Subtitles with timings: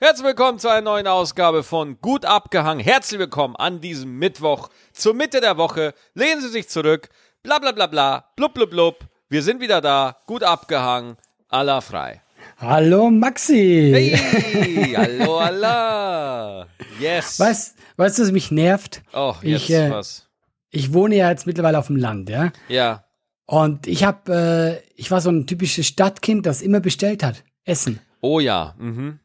[0.00, 2.78] Herzlich willkommen zu einer neuen Ausgabe von Gut abgehangen.
[2.78, 5.92] Herzlich willkommen an diesem Mittwoch zur Mitte der Woche.
[6.14, 7.08] Lehnen Sie sich zurück.
[7.42, 8.30] Bla bla bla bla.
[8.36, 9.00] Blub blub blub.
[9.28, 10.16] Wir sind wieder da.
[10.26, 11.16] Gut abgehangen.
[11.48, 12.22] Allah frei.
[12.58, 13.90] Hallo Maxi.
[13.92, 16.68] Hey, hallo Allah.
[17.00, 17.40] Yes.
[17.40, 19.02] Weißt, weißt du, was mich nervt?
[19.12, 20.28] Oh, jetzt ich, äh, was.
[20.70, 22.52] Ich wohne ja jetzt mittlerweile auf dem Land, ja.
[22.68, 23.02] Ja.
[23.46, 27.42] Und ich habe, äh, ich war so ein typisches Stadtkind, das immer bestellt hat.
[27.64, 27.98] Essen.
[28.20, 28.76] Oh ja.
[28.78, 29.18] Mhm.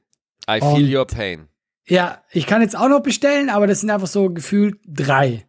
[0.50, 1.48] I feel Und- your pain.
[1.86, 5.46] Ja, ich kann jetzt auch noch bestellen, aber das sind einfach so gefühlt drei.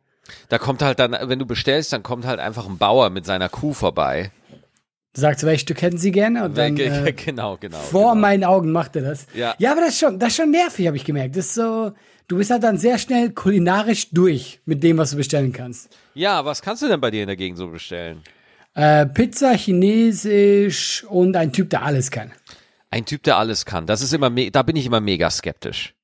[0.48, 3.48] Da kommt halt dann, wenn du bestellst, dann kommt halt einfach ein Bauer mit seiner
[3.48, 4.32] Kuh vorbei.
[5.16, 6.44] Sagst du, welches Stück hätten Sie gerne?
[6.44, 7.78] Und dann, äh, genau, genau.
[7.78, 8.14] vor genau.
[8.16, 9.26] meinen Augen macht er das.
[9.32, 9.54] Ja.
[9.58, 11.36] ja, aber das ist schon, das ist schon nervig, habe ich gemerkt.
[11.36, 11.92] Das ist so,
[12.26, 15.96] du bist halt dann sehr schnell kulinarisch durch mit dem, was du bestellen kannst.
[16.14, 18.22] Ja, was kannst du denn bei dir in der Gegend so bestellen?
[18.74, 22.32] Äh, Pizza, Chinesisch und ein Typ, der alles kann.
[22.94, 23.86] Ein Typ, der alles kann.
[23.86, 25.94] Das ist immer, me da bin ich immer mega skeptisch.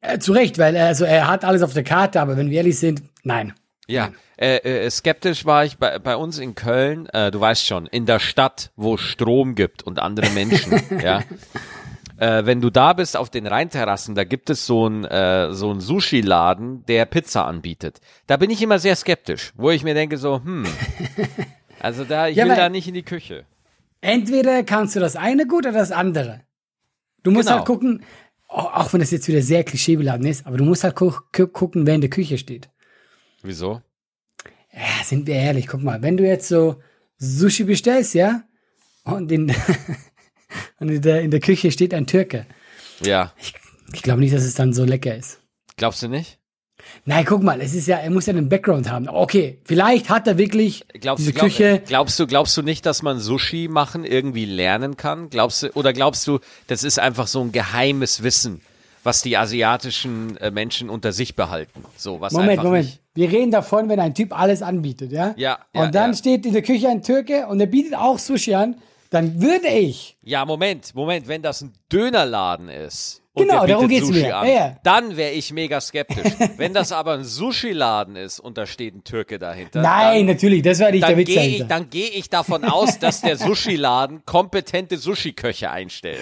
[0.00, 2.56] Äh, zu Recht, weil er, also er hat alles auf der Karte, aber wenn wir
[2.56, 3.54] ehrlich sind, nein.
[3.86, 7.86] Ja, äh, äh, skeptisch war ich bei, bei uns in Köln, äh, du weißt schon,
[7.86, 11.22] in der Stadt, wo es Strom gibt und andere Menschen, ja.
[12.16, 15.78] Äh, wenn du da bist auf den Rheinterrassen, da gibt es so ein äh, so
[15.78, 18.00] Sushi-Laden, der Pizza anbietet.
[18.26, 20.64] Da bin ich immer sehr skeptisch, wo ich mir denke so, hm,
[21.80, 23.44] also da, ich Ja, will da nicht in die Küche.
[24.00, 26.42] Entweder kannst du das eine gut oder das andere.
[27.22, 27.58] Du musst Genau.
[27.58, 28.02] halt gucken,
[28.48, 31.86] auch wenn das jetzt wieder sehr klischeebeladen ist, aber du musst halt gu gu gucken,
[31.86, 32.70] wer in der Küche steht.
[33.42, 33.82] Wieso?
[34.72, 36.80] Ja, sind wir ehrlich, guck mal, wenn du jetzt so
[37.18, 38.42] Sushi bestellst, ja,
[39.04, 39.54] und in,
[40.78, 42.46] und in, der, in der Küche steht ein Türke.
[43.04, 43.32] Ja,
[43.92, 45.40] Ich glaube nicht, dass es dann so lecker ist.
[45.76, 46.38] glaubst du nicht?
[47.04, 49.08] Nein, guck mal, es ist ja, er muss ja einen Background haben.
[49.08, 51.82] Okay, vielleicht hat er wirklich Glaubst, diese glaub, Küche.
[51.86, 55.30] glaubst du, glaubst du nicht, dass man Sushi machen irgendwie lernen kann?
[55.30, 58.60] Glaubst du, oder glaubst du, das ist einfach so ein geheimes Wissen,
[59.02, 61.84] was die asiatischen äh, Menschen unter sich behalten?
[61.96, 62.84] So, was Moment, einfach Moment.
[62.86, 65.34] Nicht, Wir reden davon, wenn ein Typ alles anbietet, ja?
[65.36, 66.16] Ja, ja, Und dann ja.
[66.16, 68.76] steht in der Küche ein Türke und er bietet auch Sushi an,
[69.10, 70.16] dann würde ich.
[70.22, 73.19] ja, Moment, Moment, wenn das ein Dönerladen ist.
[73.40, 74.36] Genau, der darum geht's Sushi mir.
[74.36, 74.76] An, Ja, ja.
[74.82, 76.32] Dann wäre ich mega skeptisch.
[76.56, 79.82] wenn das aber ein Sushi-Laden ist und da steht ein Türke dahinter.
[79.82, 82.98] Nein, natürlich, das war nicht der Dann Witz gehe ich, dann geh ich davon aus,
[82.98, 86.20] dass der Sushi-Laden kompetente Sushi-Köche einstellt.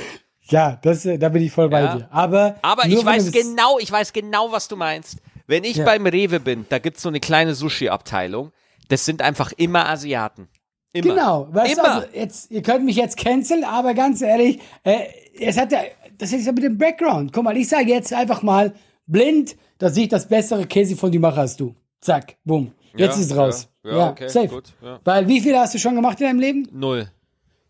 [0.50, 1.94] Ja, das, äh, da bin ich voll bei Ja.
[1.96, 2.08] dir.
[2.10, 5.18] Aber, Aber ich weiß du genau, ich weiß genau, was du meinst.
[5.46, 8.52] Wenn ich beim Rewe bin, da gibt's so eine kleine Sushi-Abteilung.
[8.88, 10.48] Das sind einfach immer Asiaten.
[10.94, 11.14] Immer.
[11.14, 11.94] Genau, weißt du, immer.
[11.96, 15.00] also jetzt, ihr könnt mich jetzt canceln, aber ganz ehrlich, äh,
[15.38, 15.80] es hat ja,
[16.18, 17.32] das ist ja mit dem Background.
[17.32, 18.74] Guck mal, ich sage jetzt einfach mal
[19.06, 21.74] blind, dass ich das bessere Käse von die mache als du.
[22.00, 22.72] Zack, bumm.
[22.96, 23.68] Jetzt Ja, ist es raus.
[23.84, 24.48] ja, ja, okay, safe.
[24.48, 25.00] gut, ja.
[25.04, 26.68] Weil wie viele hast du schon gemacht in deinem Leben?
[26.72, 27.08] Null.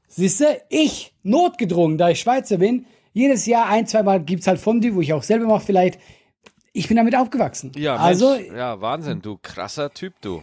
[0.09, 4.59] Siehst du, ich, notgedrungen, da ich Schweizer bin, jedes Jahr ein, zwei Mal gibt's halt
[4.59, 5.99] Fondue, wo ich auch selber mache vielleicht.
[6.73, 7.73] Ich bin damit aufgewachsen.
[7.77, 10.43] Ja, also, Mensch, ja, Wahnsinn, du krasser Typ, du.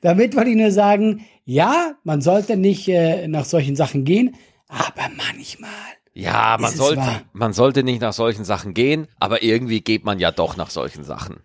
[0.00, 4.36] damit wollte ich nur sagen, ja, man sollte nicht äh, nach solchen Sachen gehen,
[4.68, 5.70] aber manchmal.
[6.14, 10.18] Ja, man es sollte, man sollte nicht nach solchen Sachen gehen, aber irgendwie geht man
[10.18, 11.40] ja doch nach solchen Sachen.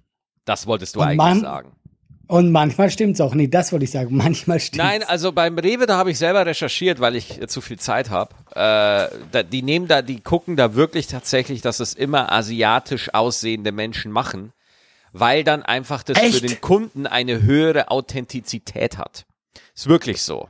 [0.45, 1.71] Das wolltest du Und eigentlich man- sagen.
[2.29, 3.33] Und manchmal stimmt's auch.
[3.35, 4.13] Nee, das wollte ich sagen.
[4.17, 4.83] Manchmal stimmt's.
[4.85, 8.09] Nein, also beim Rewe, da habe ich selber recherchiert, weil ich äh, zu viel Zeit
[8.09, 8.35] habe.
[8.51, 13.71] Äh, da, die nehmen da, die gucken da wirklich tatsächlich, dass es immer asiatisch aussehende
[13.71, 14.51] Menschen machen,
[15.13, 16.43] weil dann einfach das für Echt?
[16.43, 19.25] den Kunden eine höhere Authentizität hat.
[19.73, 20.49] Ist wirklich so.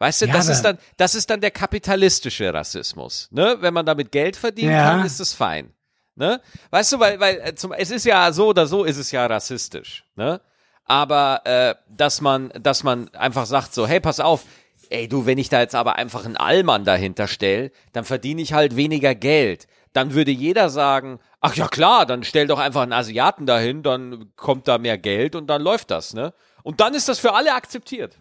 [0.00, 3.28] Weißt du, Ja, das ist dann, das ist dann der kapitalistische Rassismus.
[3.30, 3.58] Ne?
[3.60, 4.82] Wenn man damit Geld verdienen Ja.
[4.96, 5.72] kann, ist es fein.
[6.16, 6.40] Ne?
[6.70, 9.24] Weißt du, weil, weil äh, zum, es ist ja so oder so ist es ja
[9.26, 10.04] rassistisch.
[10.16, 10.40] Ne?
[10.86, 14.44] Aber äh, dass man, dass man einfach sagt so, hey, pass auf,
[14.88, 18.54] ey du, wenn ich da jetzt aber einfach einen Allmann dahinter stell, dann verdiene ich
[18.54, 19.68] halt weniger Geld.
[19.92, 24.32] Dann würde jeder sagen, ach ja klar, dann stell doch einfach einen Asiaten dahin, dann
[24.34, 26.32] kommt da mehr Geld und dann läuft das, ne?
[26.62, 28.16] Und dann ist das für alle akzeptiert.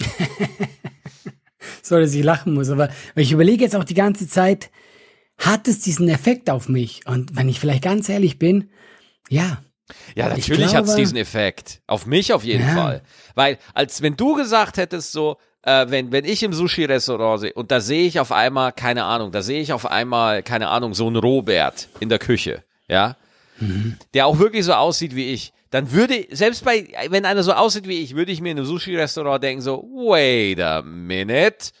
[1.88, 2.70] so, dass ich lachen muss.
[2.70, 4.70] Aber ich überlege jetzt auch die ganze Zeit,
[5.38, 7.00] hat es diesen Effekt auf mich?
[7.06, 8.70] Und wenn ich vielleicht ganz ehrlich bin,
[9.28, 9.58] ja.
[10.14, 11.80] Ja, Ich natürlich hat's glaube- diesen Effekt.
[11.86, 12.74] Auf mich auf jeden Ja.
[12.74, 13.02] Fall.
[13.34, 17.70] Weil, als wenn du gesagt hättest, so, äh, wenn, wenn ich im Sushi-Restaurant sehe und
[17.70, 21.06] da sehe ich auf einmal, keine Ahnung, da sehe ich auf einmal, keine Ahnung, so
[21.06, 23.16] einen Robert in der Küche, ja,
[24.14, 27.86] der auch wirklich so aussieht wie ich, dann würde, selbst bei, wenn einer so aussieht
[27.86, 31.72] wie ich, würde ich mir in einem Sushi-Restaurant denken, so, wait a minute,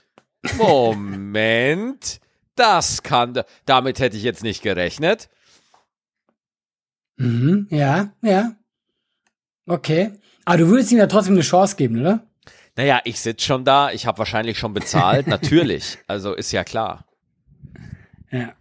[0.56, 2.20] Moment,
[2.54, 5.28] das kann, damit hätte ich jetzt nicht gerechnet.
[7.16, 8.52] Mhm, ja, ja.
[9.66, 10.12] Okay.
[10.44, 12.26] Aber du würdest ihm ja trotzdem eine Chance geben, oder?
[12.76, 15.98] Naja, ich sitze schon da, ich habe wahrscheinlich schon bezahlt, natürlich.
[16.06, 17.04] Also ist ja klar.
[18.30, 18.52] Ja.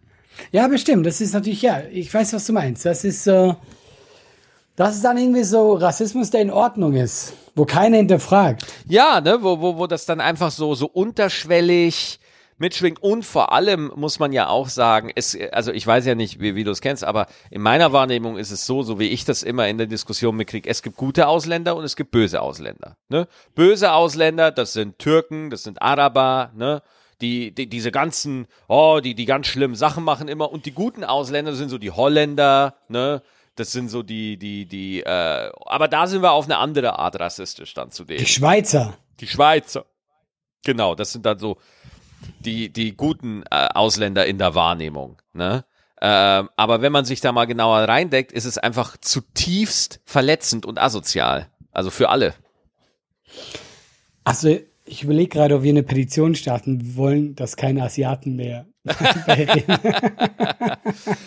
[0.52, 1.06] Ja, bestimmt.
[1.06, 2.86] Das ist natürlich, ja, ich weiß, was du meinst.
[2.86, 3.58] Das ist so,
[4.78, 8.64] das ist dann irgendwie so Rassismus, der in Ordnung ist, wo keiner hinterfragt.
[8.88, 12.20] Ja, ne, wo, wo, wo das dann einfach so, so unterschwellig
[12.60, 16.40] mitschwingt und vor allem muss man ja auch sagen, es, also ich weiß ja nicht,
[16.40, 19.26] wie, wie du es kennst, aber in meiner Wahrnehmung ist es so, so wie ich
[19.26, 22.98] das immer in der Diskussion mitkriege, es gibt gute Ausländer und es gibt böse Ausländer.
[23.10, 23.28] Ne?
[23.56, 26.84] Böse Ausländer, das sind Türken, das sind Araber, ne?
[27.20, 30.52] Die, die, diese ganzen, oh, die, die ganz schlimmen Sachen machen immer.
[30.52, 33.24] Und die guten Ausländer sind so die Holländer, ne?
[33.58, 37.20] Das sind so die, die, die, äh, aber da sind wir auf eine andere Art
[37.20, 38.20] rassistisch dann zu denen.
[38.20, 38.96] Die Schweizer.
[39.20, 39.86] Die Schweizer.
[40.64, 41.58] Genau, das sind dann so
[42.40, 45.20] die, die guten äh, Ausländer in der Wahrnehmung.
[45.34, 45.66] Ne?
[46.00, 50.80] Ähm, aber wenn man sich da mal genauer reindeckt, ist es einfach zutiefst verletzend und
[50.80, 51.50] asozial.
[51.72, 52.36] Also für alle.
[54.24, 58.66] Also, ich überlege gerade, ob wir eine Petition starten wollen, dass keine Asiaten mehr.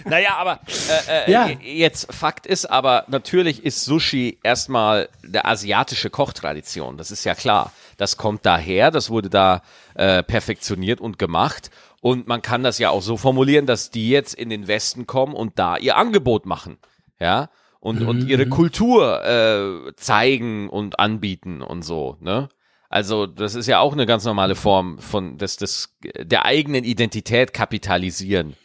[0.04, 0.60] Naja, aber
[1.08, 1.48] äh, äh, Ja.
[1.62, 6.96] jetzt Fakt ist aber, natürlich ist Sushi erstmal der asiatische Kochtradition.
[6.96, 7.72] Das ist ja klar.
[7.96, 9.62] Das kommt daher, das wurde da
[9.94, 11.70] äh, perfektioniert und gemacht.
[12.00, 15.34] Und man kann das ja auch so formulieren, dass die jetzt in den Westen kommen
[15.34, 16.78] und da ihr Angebot machen.
[17.18, 17.50] Ja.
[17.80, 22.48] Und, und ihre Kultur äh, zeigen und anbieten und so, ne?
[22.90, 27.54] Also, das ist ja auch eine ganz normale Form von des, des, der eigenen Identität
[27.54, 28.56] kapitalisieren.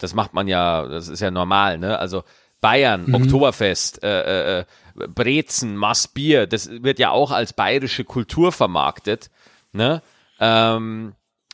[0.00, 1.98] Das macht man ja, das ist ja normal, ne?
[1.98, 2.24] Also
[2.60, 4.64] Bayern, Oktoberfest, äh, äh,
[4.94, 9.30] Brezen, Massbier, das wird ja auch als bayerische Kultur vermarktet,
[9.72, 10.02] ne?
[10.40, 11.12] Ähm,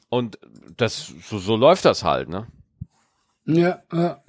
[0.08, 0.38] und
[0.76, 2.46] das, so, so läuft das halt, ne?
[3.44, 4.22] Ja, ja.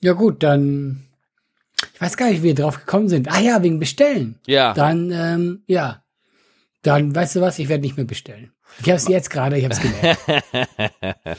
[0.00, 1.04] Ja, gut, dann.
[1.94, 3.30] Ich weiß gar nicht, wie wir drauf gekommen sind.
[3.30, 4.40] Ah ja, wegen Bestellen.
[4.46, 4.74] Ja.
[4.74, 6.01] Dann, ähm, ja.
[6.82, 8.52] Dann, weißt du was, ich werde nicht mehr bestellen.
[8.80, 10.20] Ich habe es jetzt gerade, ich habe es gemerkt.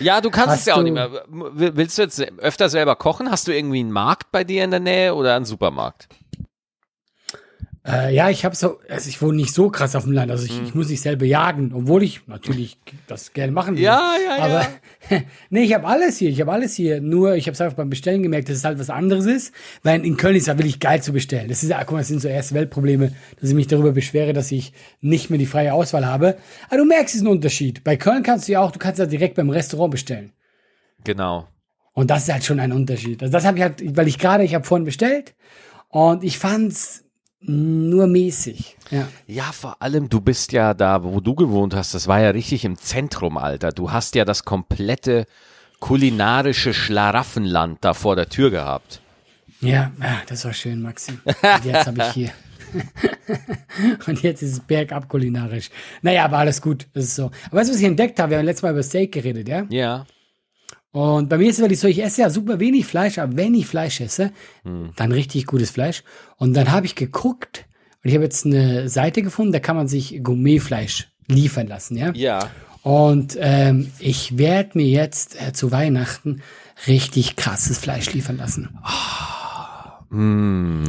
[0.00, 1.10] Ja, du kannst Hast es ja auch nicht mehr.
[1.28, 3.30] Will- Willst du jetzt öfter selber kochen?
[3.30, 6.08] Hast du irgendwie einen Markt bei dir in der Nähe oder einen Supermarkt?
[7.84, 10.44] Äh, ja, ich habe so, also ich wohne nicht so krass auf dem Land, also
[10.44, 10.66] ich, Mhm.
[10.66, 13.82] ich muss nicht selber jagen, obwohl ich natürlich das gerne machen will.
[13.82, 14.44] Ja, ja, ja.
[14.44, 14.66] Aber
[15.50, 17.00] nee, ich habe alles hier, ich habe alles hier.
[17.00, 19.52] Nur ich habe es einfach beim Bestellen gemerkt, dass es halt was anderes ist,
[19.82, 21.48] weil in Köln ist es wirklich geil zu bestellen.
[21.48, 24.32] Das ist ja, guck mal, das sind so erste Weltprobleme, dass ich mich darüber beschwere,
[24.32, 26.36] dass ich nicht mehr die freie Auswahl habe.
[26.68, 27.82] Aber du merkst, es ist ein Unterschied.
[27.82, 30.32] Bei Köln kannst du ja auch, du kannst ja direkt beim Restaurant bestellen.
[31.02, 31.48] Genau.
[31.94, 33.22] Und das ist halt schon ein Unterschied.
[33.22, 35.34] Also das habe ich halt, weil ich gerade, ich habe vorhin bestellt
[35.88, 37.04] und ich fand's
[37.42, 38.76] nur mäßig.
[38.90, 39.08] Ja.
[39.26, 42.64] Ja, vor allem, du bist ja da, wo du gewohnt hast, das war ja richtig
[42.64, 43.72] im Zentrum, Alter.
[43.72, 45.26] Du hast ja das komplette
[45.80, 49.00] kulinarische Schlaraffenland da vor der Tür gehabt.
[49.60, 49.92] Ja,
[50.28, 51.12] das war schön, Maxi.
[51.24, 52.30] Und jetzt habe ich hier.
[54.06, 55.70] Und jetzt ist es bergab kulinarisch.
[56.00, 56.86] Naja, aber alles gut.
[56.94, 57.30] Das ist so.
[57.46, 58.30] Aber weißt du, was ich entdeckt habe?
[58.30, 59.66] Wir haben letztes Mal über Steak geredet, ja?
[59.68, 60.06] Ja.
[60.92, 63.54] Und bei mir ist es wirklich so, ich esse ja super wenig Fleisch, aber wenn
[63.54, 64.30] ich Fleisch esse,
[64.62, 66.04] dann richtig gutes Fleisch.
[66.36, 67.66] Und dann habe ich geguckt
[68.04, 72.12] und ich habe jetzt eine Seite gefunden, da kann man sich Gourmetfleisch liefern lassen, ja?
[72.14, 72.50] Ja.
[72.82, 76.42] Und ähm, ich werde mir jetzt äh, zu Weihnachten
[76.88, 78.76] richtig krasses Fleisch liefern lassen.
[80.10, 80.84] Mm.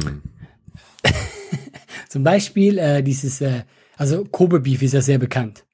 [2.08, 3.62] Zum Beispiel äh, dieses, äh,
[3.96, 5.64] also Kobe Beef ist ja sehr bekannt.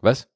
[0.00, 0.28] Was?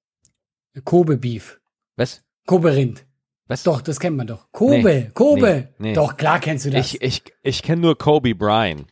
[0.82, 1.60] Kobe Beef.
[1.96, 2.23] Was?
[2.46, 3.04] Kobe Rind.
[3.46, 3.62] Was?
[3.62, 4.46] Doch, das kennt man doch.
[4.52, 5.68] Kobe, Nee, Kobe.
[5.78, 5.92] nee, nee.
[5.94, 6.94] Doch, klar kennst du das.
[6.94, 8.86] Ich, ich, ich kenne nur Kobe Bryant.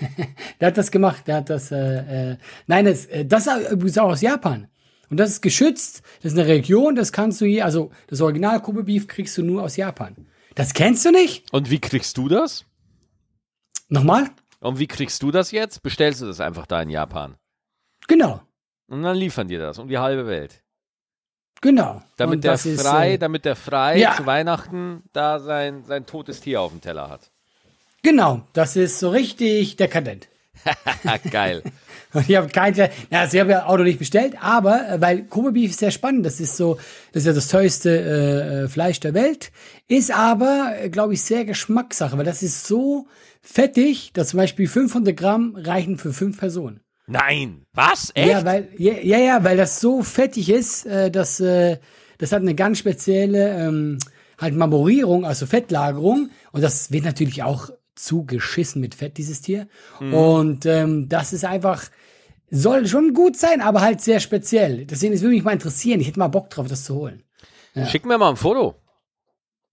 [0.60, 1.26] Der hat das gemacht.
[1.26, 2.36] Der hat das, äh, äh,
[2.66, 4.68] nein, das, äh, das ist auch aus Japan.
[5.10, 6.02] Und das ist geschützt.
[6.22, 9.42] Das ist eine Region, das kannst du hier, also das Original Kobe Beef kriegst du
[9.42, 10.26] nur aus Japan.
[10.54, 11.52] Das kennst du nicht?
[11.52, 12.64] Und wie kriegst du das?
[13.88, 14.28] Nochmal?
[14.60, 15.82] Und wie kriegst du das jetzt?
[15.82, 17.36] Bestellst du das einfach da in Japan?
[18.08, 18.40] Genau.
[18.88, 20.62] Und dann liefern dir das um die halbe Welt.
[21.60, 22.02] Genau.
[22.16, 24.14] Damit Und der das ist, frei, äh, damit der frei ja.
[24.16, 27.30] zu Weihnachten da sein, sein totes Tier auf dem Teller hat.
[28.02, 30.28] Genau, das ist so richtig dekadent.
[31.30, 31.62] Geil.
[32.12, 32.74] Und ich habe kein,
[33.10, 35.78] na, also ich habe ja auch noch nicht bestellt, aber äh, weil Kobe Beef ist
[35.78, 36.76] sehr spannend, das ist so,
[37.12, 39.52] das ist ja das teuerste äh, äh, Fleisch der Welt,
[39.86, 43.06] ist aber, äh, glaube ich, sehr Geschmackssache, weil das ist so
[43.42, 46.80] fettig, dass zum Beispiel 500 Gramm reichen für fünf Personen.
[47.10, 47.62] Nein.
[47.72, 48.10] Was?
[48.14, 48.28] Echt?
[48.28, 51.78] Ja, weil, ja, ja, ja, weil das so fettig ist, äh, dass äh,
[52.18, 53.98] das hat eine ganz spezielle ähm,
[54.38, 56.30] halt Marmorierung, also Fettlagerung.
[56.52, 59.68] Und das wird natürlich auch zugeschissen mit Fett, dieses Tier.
[59.98, 61.84] Und ähm, das ist einfach,
[62.50, 64.86] soll schon gut sein, aber halt sehr speziell.
[64.86, 66.00] Deswegen, es würde mich mal interessieren.
[66.00, 67.22] Ich hätte mal Bock drauf, das zu holen.
[67.86, 68.74] Schick mir mal ein Foto.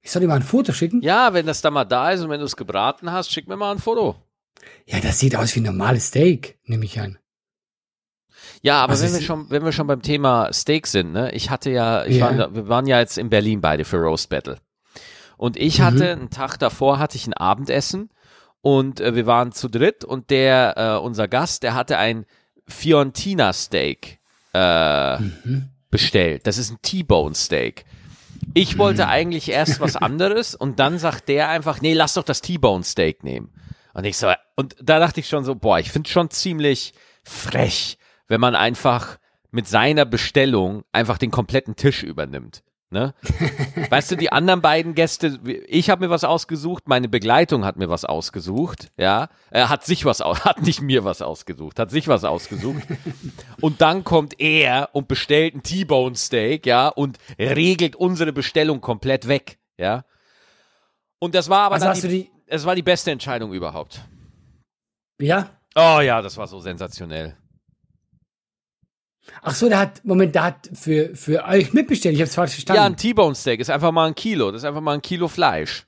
[0.01, 1.01] Ich soll dir mal ein Foto schicken?
[1.01, 3.57] Ja, wenn das da mal da ist und wenn du es gebraten hast, schick mir
[3.57, 4.15] mal ein Foto.
[4.85, 7.17] Ja, das sieht aus wie ein normales Steak, nehme ich an.
[8.61, 11.49] Ja, aber Was wenn wir schon, wenn wir schon beim Thema Steak sind, ne, ich
[11.49, 12.37] hatte ja, ich Ja.
[12.37, 14.57] War, wir waren ja jetzt in Berlin beide für Roast Battle.
[15.37, 15.61] Und Mhm.
[15.61, 18.09] ich hatte einen Tag davor hatte ich ein Abendessen
[18.61, 22.25] und äh, wir waren zu dritt und der, äh, unser Gast, der hatte ein
[22.67, 24.19] Fiorentina Steak
[24.53, 25.69] äh, Mhm.
[25.91, 26.47] bestellt.
[26.47, 27.85] Das ist ein T-Bone Steak.
[28.55, 29.09] Ich wollte Mhm.
[29.09, 33.23] eigentlich erst was anderes und dann sagt der einfach, nee, lass doch das T-Bone Steak
[33.23, 33.53] nehmen.
[33.93, 37.97] Und ich so, und da dachte ich schon so, boah, ich finde schon ziemlich frech,
[38.27, 39.17] wenn man einfach
[39.51, 42.63] mit seiner Bestellung einfach den kompletten Tisch übernimmt.
[42.89, 43.13] Ne?
[43.89, 47.89] Weißt du, die anderen beiden Gäste, ich habe mir was ausgesucht, meine Begleitung hat mir
[47.89, 52.07] was ausgesucht, ja, er hat sich was aus, hat nicht mir was ausgesucht, hat sich
[52.07, 52.83] was ausgesucht.
[53.61, 59.27] Und dann kommt er und bestellt ein T-Bone Steak, ja, und regelt unsere Bestellung komplett
[59.27, 60.05] weg, ja.
[61.19, 64.01] Und das war aber Also dann die, die, es war die beste Entscheidung überhaupt.
[65.19, 65.49] ja?
[65.75, 67.35] Oh ja, das war so sensationell.
[69.41, 72.15] Ach so, der hat, Moment, der hat für, für euch mitbestellt.
[72.15, 72.81] Ich hab's falsch verstanden.
[72.81, 75.27] Ja, ein T-Bone Steak ist einfach mal ein Kilo, das ist einfach mal ein Kilo
[75.27, 75.85] Fleisch.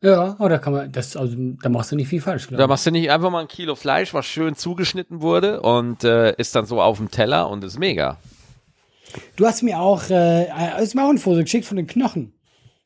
[0.00, 2.62] Ja, oh, da kann man, das, also, da machst du nicht viel falsch, Da glaube
[2.62, 2.68] ich.
[2.68, 6.54] machst du nicht einfach mal ein Kilo Fleisch, was schön zugeschnitten wurde und äh, ist
[6.54, 8.16] dann so auf dem Teller und ist mega.
[9.36, 12.32] Du hast mir auch, äh, hast mir auch ein Foto geschickt von den Knochen.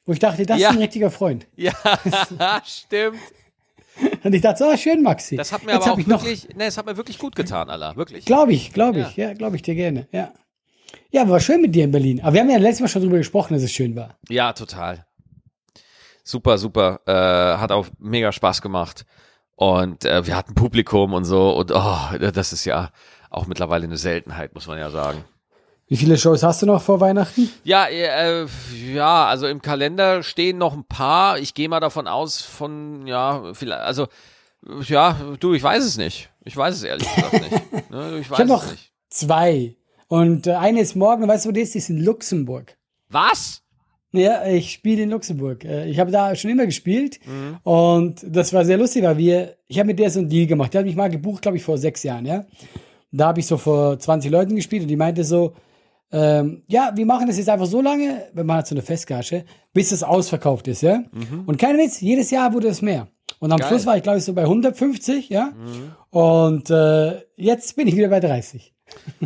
[0.07, 0.71] Wo ich dachte, das Ja.
[0.71, 1.47] ist ein richtiger Freund.
[1.57, 1.73] Ja,
[2.64, 3.19] stimmt.
[4.25, 5.37] Und ich dachte, oh, schön, Maxi.
[5.37, 7.37] Das hat mir Jetzt aber auch ich noch, wirklich, ne, es hat mir wirklich gut
[7.37, 8.25] getan, Allah, wirklich.
[8.25, 10.33] glaube ich, glaube ich, ja, glaube ich dir gerne, ja.
[11.11, 12.21] Ja, war schön mit dir in Berlin.
[12.23, 14.17] Aber wir haben ja letztes Mal schon drüber gesprochen, dass es schön war.
[14.29, 15.07] Ja, total.
[16.25, 17.01] Super, super.
[17.07, 19.05] Äh, hat auch mega Spaß gemacht.
[19.57, 21.51] Und äh, wir hatten Publikum und so.
[21.51, 22.91] Und oh, das ist ja
[23.31, 25.25] auch mittlerweile eine Seltenheit, muss man ja sagen.
[25.93, 27.51] Wie viele Shows hast du noch vor Weihnachten?
[27.65, 28.47] Ja, äh,
[28.95, 31.39] ja, also im Kalender stehen noch ein paar.
[31.39, 34.07] Ich gehe mal davon aus, von, ja, vielleicht, also,
[34.89, 36.31] ja, du, ich weiß es nicht.
[36.47, 37.91] Ich weiß es ehrlich gesagt nicht.
[37.91, 38.91] Ne, ich weiß hab es noch- nicht.
[39.11, 39.77] Zwei.
[40.09, 41.75] Und äh, eine ist morgen, weißt du, wo die ist?
[41.75, 42.75] Die ist in Luxemburg.
[43.11, 43.61] Was?
[44.13, 45.63] Ja, ich spiele in Luxemburg.
[45.67, 47.59] Äh, Ich habe da schon immer gespielt Mhm.
[47.65, 50.73] und das war sehr lustig, weil wir, ich habe mit der so einen Deal gemacht.
[50.73, 52.47] Die hat mich mal gebucht, glaube ich, vor sechs Jahren, ja.
[53.11, 55.53] Da habe ich so vor 20 Leuten gespielt und die meinte so,
[56.12, 59.45] ähm, ja, wir machen das jetzt einfach so lange, wenn man hat so eine Festgage,
[59.73, 61.02] bis es ausverkauft ist, ja.
[61.47, 63.09] Und kein Witz, jedes Jahr wurde es mehr.
[63.38, 63.69] Und am Geil.
[63.69, 65.52] Schluss war ich, glaube ich, so bei 150, ja.
[66.11, 68.75] Und äh, jetzt bin ich wieder bei 30.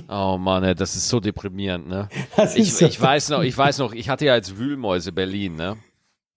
[0.08, 2.08] Oh Mann, ey, das ist so deprimierend, ne?
[2.36, 5.10] Das Ich, ist so- ich weiß noch, ich weiß noch, ich hatte ja als Wühlmäuse
[5.12, 5.76] Berlin, ne?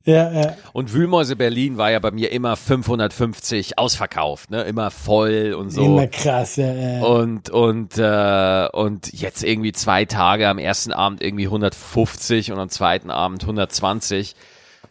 [0.09, 0.55] Ja, ja.
[0.73, 4.63] Und Wühlmäuse Berlin war ja bei mir immer 550 ausverkauft, ne?
[4.63, 5.83] Immer voll und so.
[5.83, 7.01] Immer krass, ja, ja.
[7.03, 12.69] Und, und, äh, und jetzt irgendwie zwei Tage, am ersten Abend irgendwie 150 und am
[12.69, 14.35] zweiten Abend 120.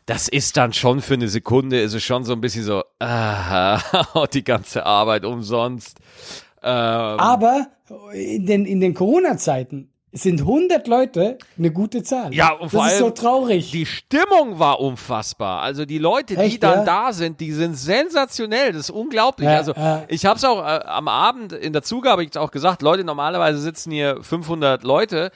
[0.06, 3.80] Das ist dann schon für eine Sekunde, ist es schon so ein bisschen so, ah,
[4.32, 5.98] die ganze Arbeit umsonst.
[6.62, 7.66] Ähm, Aber
[8.14, 12.32] in den, in den Corona-Zeiten sind 100 Leute eine gute Zahl.
[12.32, 13.70] Ja, und vor das ist so allem traurig.
[13.72, 15.60] die Stimmung war unfassbar.
[15.60, 16.84] Also die Leute, die Echt, dann ja?
[16.84, 18.72] da sind, die sind sensationell.
[18.72, 19.48] Das ist unglaublich.
[19.48, 20.04] Ja, also ja.
[20.08, 23.58] ich habe es auch äh, am Abend in der Zugabe ich auch gesagt, Leute, normalerweise
[23.58, 25.30] sitzen hier 500 Leute.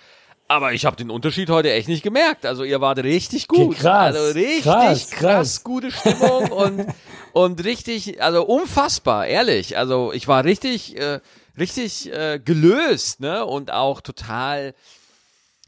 [0.49, 2.45] Aber ich habe den Unterschied heute echt nicht gemerkt.
[2.45, 3.77] Also ihr wart richtig gut.
[3.77, 5.65] Krass, also richtig krass, krass, krass.
[5.65, 6.87] gute Stimmung und,
[7.33, 9.79] und richtig, also unfassbar, ehrlich.
[9.79, 11.21] Also ich war richtig, äh,
[11.59, 13.45] richtig äh, gelöst, ne?
[13.45, 14.75] Und auch total,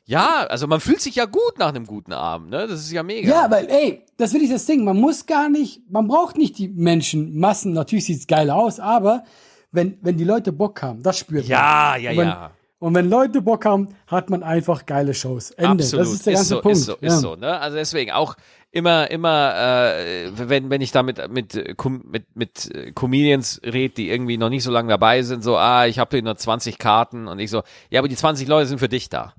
[0.05, 2.67] ja, also man fühlt sich ja gut nach einem guten Abend, ne?
[2.67, 3.29] Das ist ja mega.
[3.29, 4.85] Ja, weil, ey, das will ich das Ding.
[4.85, 7.73] Man muss gar nicht, man braucht nicht die Menschen, Massen.
[7.73, 9.25] Natürlich sieht's geil aus, aber
[9.73, 12.19] wenn, wenn die Leute Bock haben, das spürt Ja, ja, man.
[12.19, 12.50] Und wenn, ja.
[12.85, 15.53] Und wenn Leute Bock haben, hat man einfach geile Shows.
[15.53, 15.85] Ende.
[15.85, 16.05] Absolut.
[16.07, 16.76] Das ist der ganze so, Punkt.
[16.76, 17.17] Ist so, ist ja.
[17.17, 17.59] so, ne?
[17.59, 18.37] Also deswegen auch
[18.75, 24.37] immer, immer, äh, wenn, wenn ich da mit, mit, mit, mit Comedians rede, die irgendwie
[24.37, 27.38] noch nicht so lange dabei sind, so, ah, ich habe hier nur 20 Karten und
[27.38, 29.35] ich so, ja, aber die 20 Leute sind für dich da.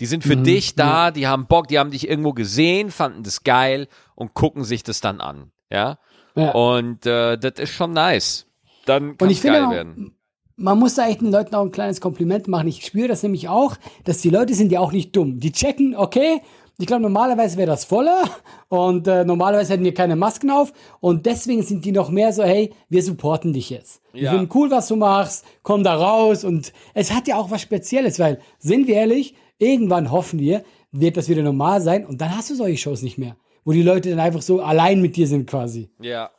[0.00, 3.22] Die sind Mhm, für dich da, die haben Bock, die haben dich irgendwo gesehen, fanden
[3.22, 5.52] das geil und gucken sich das dann an.
[5.70, 5.98] Ja.
[6.34, 6.50] Ja.
[6.50, 8.46] Und äh, das ist schon nice.
[8.86, 10.16] Dann kann es geil auch, werden.
[10.56, 12.66] man muss da echt den Leuten auch ein kleines Kompliment machen.
[12.66, 15.38] Ich spüre das nämlich auch, dass die Leute sind ja auch nicht dumm.
[15.38, 16.42] Die checken, okay,
[16.78, 18.24] ich glaube, normalerweise wäre das voller
[18.68, 22.42] und äh, normalerweise hätten wir keine Masken auf und deswegen sind die noch mehr so,
[22.42, 24.00] hey, wir supporten dich jetzt.
[24.12, 24.30] Wir Ja.
[24.32, 28.18] finden cool, was du machst, komm da raus und es hat ja auch was Spezielles,
[28.18, 32.50] weil, sind wir ehrlich, irgendwann hoffen wir, wird das wieder normal sein und dann hast
[32.50, 35.48] du solche Shows nicht mehr, wo die Leute dann einfach so allein mit dir sind
[35.48, 35.90] quasi.
[36.00, 36.30] Ja.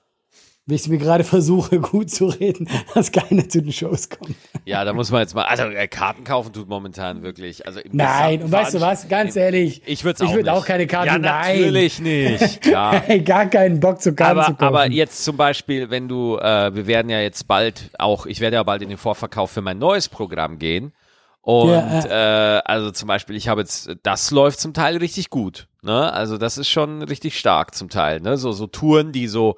[0.66, 4.36] wie ich mir gerade versuche, gut zu reden, dass keiner zu den Shows kommt.
[4.68, 7.68] Ja, da muss man jetzt mal, also äh, Karten kaufen tut momentan wirklich.
[7.68, 10.88] Also Nein, und weißt du was, ganz ehrlich, Ich würde ich auch würd auch keine
[10.88, 11.60] Karten, Ja, nein.
[11.62, 12.62] natürlich nicht.
[12.62, 13.00] Klar.
[13.20, 14.64] Gar keinen Bock zu Karten zu aber, kaufen.
[14.64, 18.56] aber jetzt zum Beispiel, wenn du, äh, wir werden ja jetzt bald auch, ich werde
[18.56, 20.94] ja bald in den Vorverkauf für mein neues Programm gehen.
[21.42, 25.68] Und Ja, äh, also zum Beispiel, ich habe jetzt, das läuft zum Teil richtig gut.
[25.84, 26.12] Ne?
[26.12, 28.20] Also das ist schon richtig stark zum Teil.
[28.20, 28.38] Ne?
[28.38, 29.58] So, so Touren, die so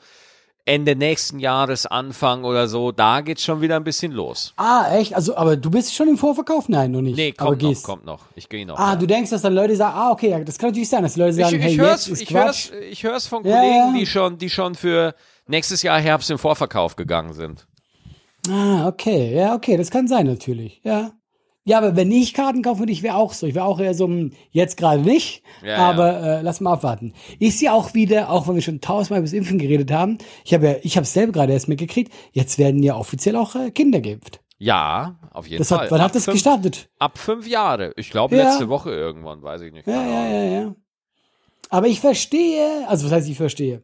[0.67, 4.53] Ende nächsten Jahres anfangen oder so, da geht's schon wieder ein bisschen los.
[4.57, 5.15] ah, echt?
[5.15, 6.69] Also, aber du bist schon im Vorverkauf?
[6.69, 7.15] Nein, noch nicht.
[7.17, 7.83] Nee, aber kommt noch, gehst.
[7.83, 8.25] kommt noch.
[8.35, 8.77] Ich gehe noch.
[8.77, 8.95] Ah, ja.
[8.97, 11.31] du denkst, dass dann Leute sagen, ah, okay, ja, das kann natürlich sein, dass Leute
[11.39, 12.71] Ich, sagen, hey, ich jetzt hör's, ist ich Quatsch.
[12.71, 13.93] hör's, ich hör's von Ja, Kollegen, ja.
[13.99, 15.15] die schon, die schon für
[15.47, 17.65] nächstes Jahr Herbst im Vorverkauf gegangen sind.
[18.49, 21.11] Ah, okay, ja, okay, das kann sein natürlich, ja.
[21.67, 23.45] Ja, aber wenn ich Karten kaufen würde, ich wäre auch so.
[23.45, 27.13] Ich wäre auch eher so, hm, jetzt gerade nicht, Ja, aber Äh, lass mal abwarten.
[27.39, 30.53] Ist ja auch wieder, auch wenn wir schon tausendmal über das Impfen geredet haben, ich
[30.53, 33.71] habe ja, ich habe es selber gerade erst mitgekriegt, jetzt werden ja offiziell auch äh,
[33.71, 34.39] Kinder geimpft.
[34.59, 35.81] Ja, auf jeden Das Fall.
[35.81, 36.89] hat, wann ab hat das fünf, gestartet?
[36.99, 37.91] Ab fünf Jahre.
[37.97, 38.43] Ich glaube Ja.
[38.45, 39.85] letzte Woche irgendwann, weiß ich nicht.
[39.87, 40.75] Ja, Keine ja, ja, ja.
[41.69, 43.83] Aber ich verstehe, also was heißt ich verstehe?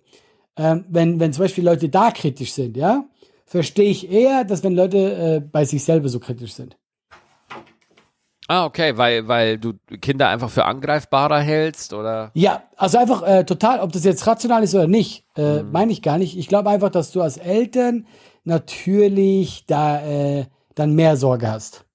[0.55, 3.03] Ähm, wenn, wenn zum Beispiel Leute da kritisch sind, ja,
[3.45, 6.77] verstehe ich eher, dass wenn Leute äh, bei sich selber so kritisch sind.
[8.47, 12.31] Ah, okay, weil, weil du Kinder einfach für angreifbarer hältst oder?
[12.33, 16.01] Ja, also einfach äh, total, ob das jetzt rational ist oder nicht, äh, meine ich
[16.01, 16.37] gar nicht.
[16.37, 18.05] Ich glaube einfach, dass du als Eltern
[18.43, 20.45] natürlich da äh,
[20.75, 21.85] dann mehr Sorge hast.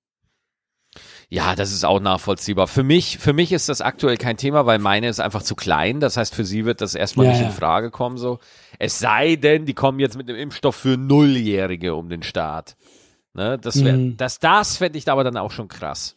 [1.31, 2.67] Ja, das ist auch nachvollziehbar.
[2.69, 6.01] Für mich, für mich ist das aktuell kein Thema, weil meine ist einfach zu klein.
[6.01, 8.39] Das heißt, für sie wird das erstmal Ja, nicht in Frage kommen, so.
[8.79, 12.77] Es sei denn, die kommen jetzt mit einem Impfstoff für Nulljährige um den Start.
[13.35, 14.17] Ne, das Mhm.
[14.17, 16.15] das, das fände ich aber dann auch schon krass.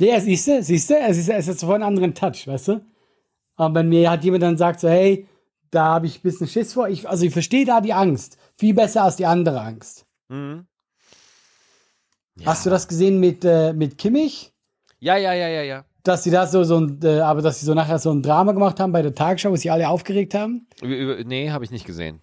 [0.00, 2.80] Ja, siehst du, siehst du, es ist, es ist sofort einen anderen Touch, weißt du?
[3.56, 5.26] Aber wenn mir hat jemand dann sagt so, hey,
[5.70, 8.38] da habe ich ein bisschen Schiss vor, ich, also ich verstehe da die Angst.
[8.56, 10.06] Viel besser als die andere Angst.
[10.28, 10.66] Mhm.
[12.44, 14.52] Hast du das gesehen mit, äh, mit Kimmich?
[15.00, 15.84] Ja, ja, ja, ja, ja.
[16.04, 18.52] Dass sie da so, so ein, äh, aber dass sie so nachher so ein Drama
[18.52, 20.66] gemacht haben bei der Tagesschau, wo sie alle aufgeregt haben?
[20.80, 22.20] Über, nee, habe ich nicht gesehen.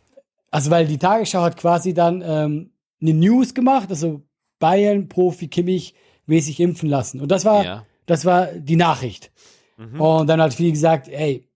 [0.49, 4.21] Also, weil die Tagesschau hat quasi dann ähm, eine News gemacht, also
[4.59, 5.93] Bayern-Profi Kimmich
[6.41, 7.21] sich impfen lassen.
[7.21, 7.85] Und das war, Ja.
[8.05, 9.31] das war die Nachricht.
[9.77, 11.49] Und dann hat viele gesagt, ey,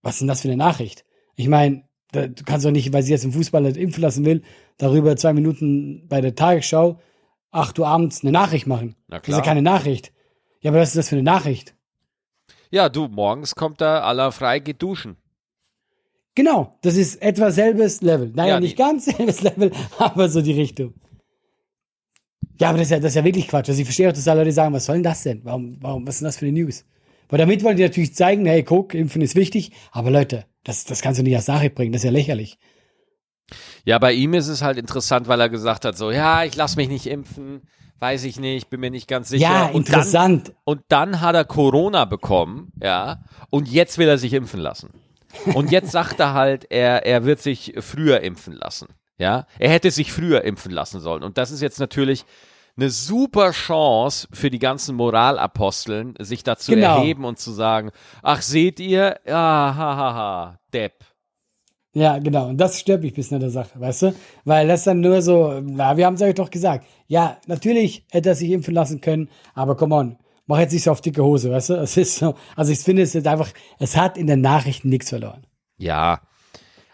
[0.00, 1.04] was ist denn das für eine Nachricht?
[1.36, 4.42] Ich meine, du kannst doch nicht, weil sie jetzt einen Fußballer impfen lassen will,
[4.78, 6.98] darüber zwei Minuten bei der Tagesschau,
[7.50, 8.96] 8 Uhr abends eine Nachricht machen.
[9.06, 10.12] Na Das ist ja keine Nachricht.
[10.60, 11.74] Ja, aber was ist das für eine Nachricht?
[12.70, 15.16] Ja, du, morgens kommt da aller frei, geht duschen.
[16.34, 18.32] Genau, das ist etwa selbes Level.
[18.34, 20.94] Naja, Ja, nicht ganz selbes Level, aber so die Richtung.
[22.60, 23.68] Ja, aber das ist ja, das ist ja wirklich Quatsch.
[23.68, 25.40] Also ich verstehe auch, dass da Leute sagen, was soll denn das denn?
[25.44, 26.84] Warum, warum, was ist denn das für eine News?
[27.28, 31.02] Weil damit wollen die natürlich zeigen, hey, guck, Impfen ist wichtig, aber Leute, das, das
[31.02, 32.58] kannst du nicht als Nachricht bringen, das ist ja lächerlich.
[33.84, 36.76] Ja, bei ihm ist es halt interessant, weil er gesagt hat, so, ja, ich lass
[36.76, 37.62] mich nicht impfen,
[37.98, 39.42] weiß ich nicht, bin mir nicht ganz sicher.
[39.42, 40.48] Ja, und interessant.
[40.48, 44.90] Dann, und dann hat er Corona bekommen, ja, und jetzt will er sich impfen lassen.
[45.54, 49.46] Und jetzt sagt er halt, er, er wird sich früher impfen lassen, ja.
[49.58, 51.22] Er hätte sich früher impfen lassen sollen.
[51.22, 52.24] Und das ist jetzt natürlich
[52.76, 56.98] eine super Chance für die ganzen Moralaposteln, sich da zu Genau.
[56.98, 57.90] erheben und zu sagen,
[58.22, 61.04] ach, seht ihr, ja, hahaha, ha, ha, Depp.
[61.94, 62.46] Ja, genau.
[62.48, 64.14] Und das stört mich ein bisschen an der Sache, weißt du?
[64.44, 66.86] Weil das dann nur so, na, wir haben es euch doch gesagt.
[67.08, 70.92] Ja, natürlich hätte er sich impfen lassen können, aber come on, mach jetzt nicht so
[70.92, 71.74] auf dicke Hose, weißt du?
[71.74, 73.48] Es ist so, also ich finde es jetzt einfach,
[73.80, 75.44] es hat in den Nachrichten nichts verloren.
[75.78, 76.20] Ja,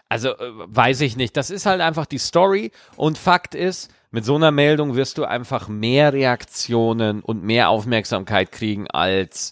[0.09, 1.35] also äh, weiß ich nicht.
[1.37, 2.71] Das ist halt einfach die Story.
[2.95, 8.51] Und Fakt ist, mit so einer Meldung wirst du einfach mehr Reaktionen und mehr Aufmerksamkeit
[8.51, 9.51] kriegen als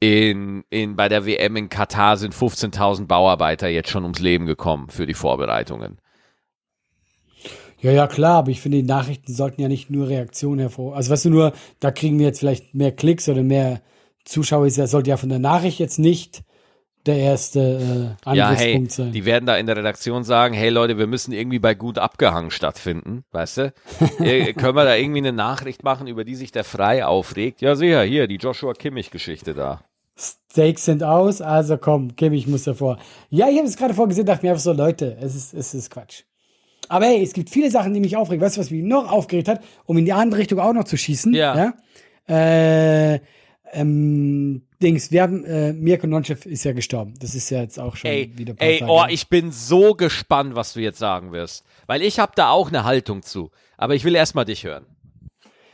[0.00, 4.88] in, in, bei der WM in Katar sind 15.000 Bauarbeiter jetzt schon ums Leben gekommen
[4.88, 5.98] für die Vorbereitungen.
[7.80, 10.96] Ja, ja, klar, aber ich finde, die Nachrichten sollten ja nicht nur Reaktionen hervor.
[10.96, 13.80] Also weißt du nur, da kriegen wir jetzt vielleicht mehr Klicks oder mehr
[14.24, 14.68] Zuschauer.
[14.68, 16.42] Das sollte ja von der Nachricht jetzt nicht
[17.06, 19.12] der erste äh, Ja, hey, Angriffspunkt sein.
[19.12, 22.50] die werden da in der Redaktion sagen, hey Leute, wir müssen irgendwie bei gut abgehangen
[22.50, 23.74] stattfinden, weißt du?
[24.20, 27.60] äh, können wir da irgendwie eine Nachricht machen, über die sich der Frei aufregt?
[27.60, 29.82] Ja, sicher, hier, die Joshua Kimmich-Geschichte da.
[30.16, 32.98] Steaks sind aus, also komm, Kim, ich muss davor.
[33.30, 35.90] Ja, ich habe es gerade vorgesehen, dachte mir einfach so, Leute, es ist, es ist
[35.90, 36.22] Quatsch.
[36.88, 38.44] Aber hey, es gibt viele Sachen, die mich aufregen.
[38.44, 40.96] Weißt du, was mich noch aufgeregt hat, um in die andere Richtung auch noch zu
[40.96, 41.32] schießen?
[41.32, 41.72] Ja.
[42.28, 43.14] ja?
[43.14, 43.20] Äh,
[43.72, 47.14] ähm, Dings, wir haben, äh, Mirko Nonchev ist ja gestorben.
[47.18, 50.54] Das ist ja jetzt auch schon Ey, wieder ey, Tage oh, ich bin so gespannt,
[50.54, 51.64] was du jetzt sagen wirst.
[51.86, 53.50] Weil ich habe da auch eine Haltung zu.
[53.76, 54.84] Aber ich will erstmal dich hören.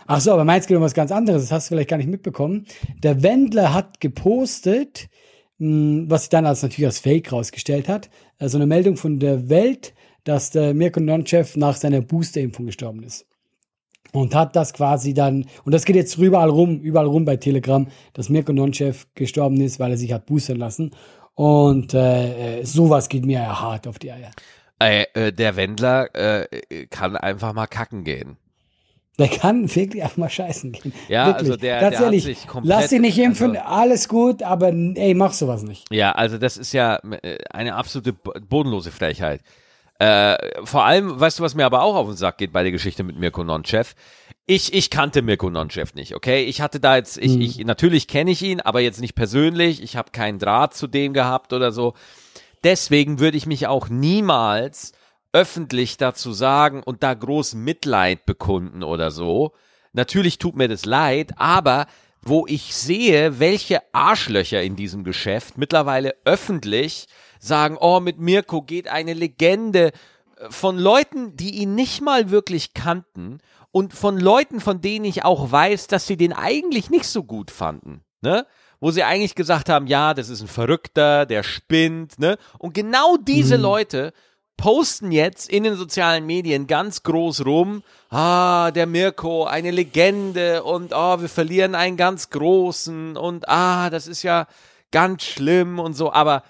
[0.07, 1.43] Ach so, aber meins geht um was ganz anderes.
[1.43, 2.67] Das hast du vielleicht gar nicht mitbekommen.
[3.03, 5.09] Der Wendler hat gepostet,
[5.59, 8.09] mh, was sich dann als natürlich als Fake rausgestellt hat,
[8.41, 9.93] so eine Meldung von der Welt,
[10.25, 13.28] dass der Mirko Nonchev nach seiner Boosterimpfung gestorben ist.
[14.13, 17.87] Und hat das quasi dann, und das geht jetzt überall rum, überall rum bei Telegram,
[18.15, 20.93] dass Mirko Nonchev gestorben ist, weil er sich hat boostern lassen.
[21.35, 24.31] Und äh, sowas geht mir ja hart auf die Eier.
[24.81, 28.39] Äh, äh, der Wendler äh, kann einfach mal kacken gehen.
[29.19, 30.93] Der kann wirklich einfach mal scheißen gehen.
[31.09, 31.49] Ja, wirklich.
[31.51, 32.77] also der, Ganz der ehrlich, hat sich komplett.
[32.81, 35.85] lass dich nicht impfen, Also, alles gut, aber ey, mach sowas nicht.
[35.93, 39.41] ja, also das ist ja äh, eine absolute bo- bodenlose Frechheit.
[39.99, 42.71] Äh, vor allem, weißt du, was mir aber auch auf den Sack geht bei der
[42.71, 43.95] Geschichte mit Mirko Nonchev?
[44.47, 46.45] Ich, ich kannte Mirko Nonchev nicht, okay?
[46.45, 49.83] Ich hatte da jetzt, ich, ich natürlich kenne ich ihn, aber jetzt nicht persönlich.
[49.83, 51.95] Ich habe keinen Draht zu dem gehabt oder so.
[52.63, 54.93] Deswegen würde ich mich auch niemals
[55.33, 59.53] öffentlich dazu sagen und da groß Mitleid bekunden oder so.
[59.93, 61.87] Natürlich tut mir das leid, aber
[62.23, 67.07] wo ich sehe, welche Arschlöcher in diesem Geschäft mittlerweile öffentlich
[67.39, 69.93] sagen, oh, mit Mirko geht eine Legende
[70.37, 75.25] äh, von Leuten, die ihn nicht mal wirklich kannten und von Leuten, von denen ich
[75.25, 78.47] auch weiß, dass sie den eigentlich nicht so gut fanden, ne?
[78.81, 82.39] Wo sie eigentlich gesagt haben, ja, das ist ein Verrückter, der spinnt, ne?
[82.59, 84.13] Und genau diese Leute
[84.57, 90.93] posten jetzt in den sozialen Medien ganz groß rum, ah, der Mirko, eine Legende und
[90.93, 94.47] ah, wir verlieren einen ganz großen und ah, das ist ja
[94.91, 96.43] ganz schlimm und so, aber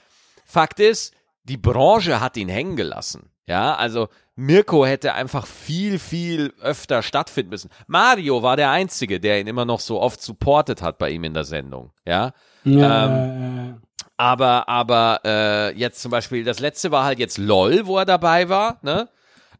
[0.48, 3.30] Fakt ist, die Branche hat ihn hängen gelassen.
[3.46, 7.70] Ja, also Mirko hätte einfach viel, viel öfter stattfinden müssen.
[7.86, 11.34] Mario war der Einzige, der ihn immer noch so oft supportet hat bei ihm in
[11.34, 11.92] der Sendung.
[12.06, 12.32] Ja,
[12.64, 13.74] Ja, äh,
[14.16, 18.48] aber, aber äh, jetzt zum Beispiel, das letzte war halt jetzt LOL, wo er dabei
[18.48, 19.08] war, ne?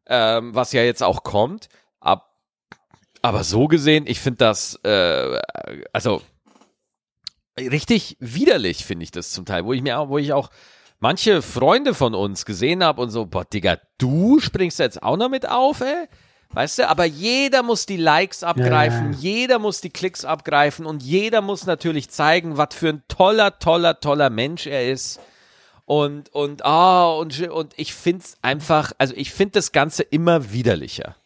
[0.06, 1.68] Ähm, was ja jetzt auch kommt.
[2.00, 2.34] Ab,
[3.22, 5.40] aber so gesehen, ich finde das, äh,
[5.92, 6.22] also
[7.58, 10.50] richtig widerlich finde ich das zum Teil, wo ich mir auch, wo ich auch
[11.00, 15.28] manche Freunde von uns gesehen habe und so, boah, Digga, du springst jetzt auch noch
[15.28, 16.06] mit auf, ey?
[16.50, 19.18] Weißt du, aber jeder muss die Likes abgreifen, Ja.
[19.18, 24.00] jeder muss die Klicks abgreifen und jeder muss natürlich zeigen, was für ein toller, toller,
[24.00, 25.20] toller Mensch er ist.
[25.84, 31.16] Und, und, ah, und, und ich find's einfach, also ich finde das Ganze immer widerlicher.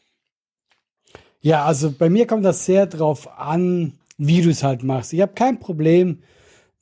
[1.40, 5.12] Ja, also bei mir kommt das sehr drauf an, wie du es halt machst.
[5.12, 6.22] Ich habe kein Problem,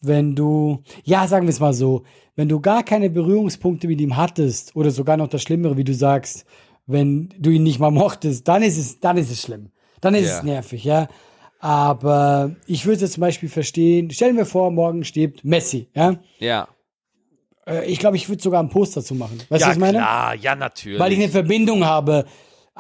[0.00, 2.04] wenn du, ja, sagen wir es mal so,
[2.36, 5.94] wenn du gar keine Berührungspunkte mit ihm hattest oder sogar noch das Schlimmere, wie du
[5.94, 6.44] sagst,
[6.86, 9.70] wenn du ihn nicht mal mochtest, dann ist es, dann ist es schlimm.
[10.00, 10.38] Dann ist Ja.
[10.38, 11.08] es nervig, ja.
[11.58, 16.16] Aber ich würde zum Beispiel verstehen, stellen wir vor, morgen stirbt Messi, ja.
[16.38, 16.68] Ja.
[17.66, 19.38] Äh, Ich glaube, ich würde sogar einen Post dazu machen.
[19.50, 19.98] Weißt du, ja, was ich meine?
[19.98, 20.98] klar, ja, natürlich.
[20.98, 22.24] weil ich eine Verbindung habe.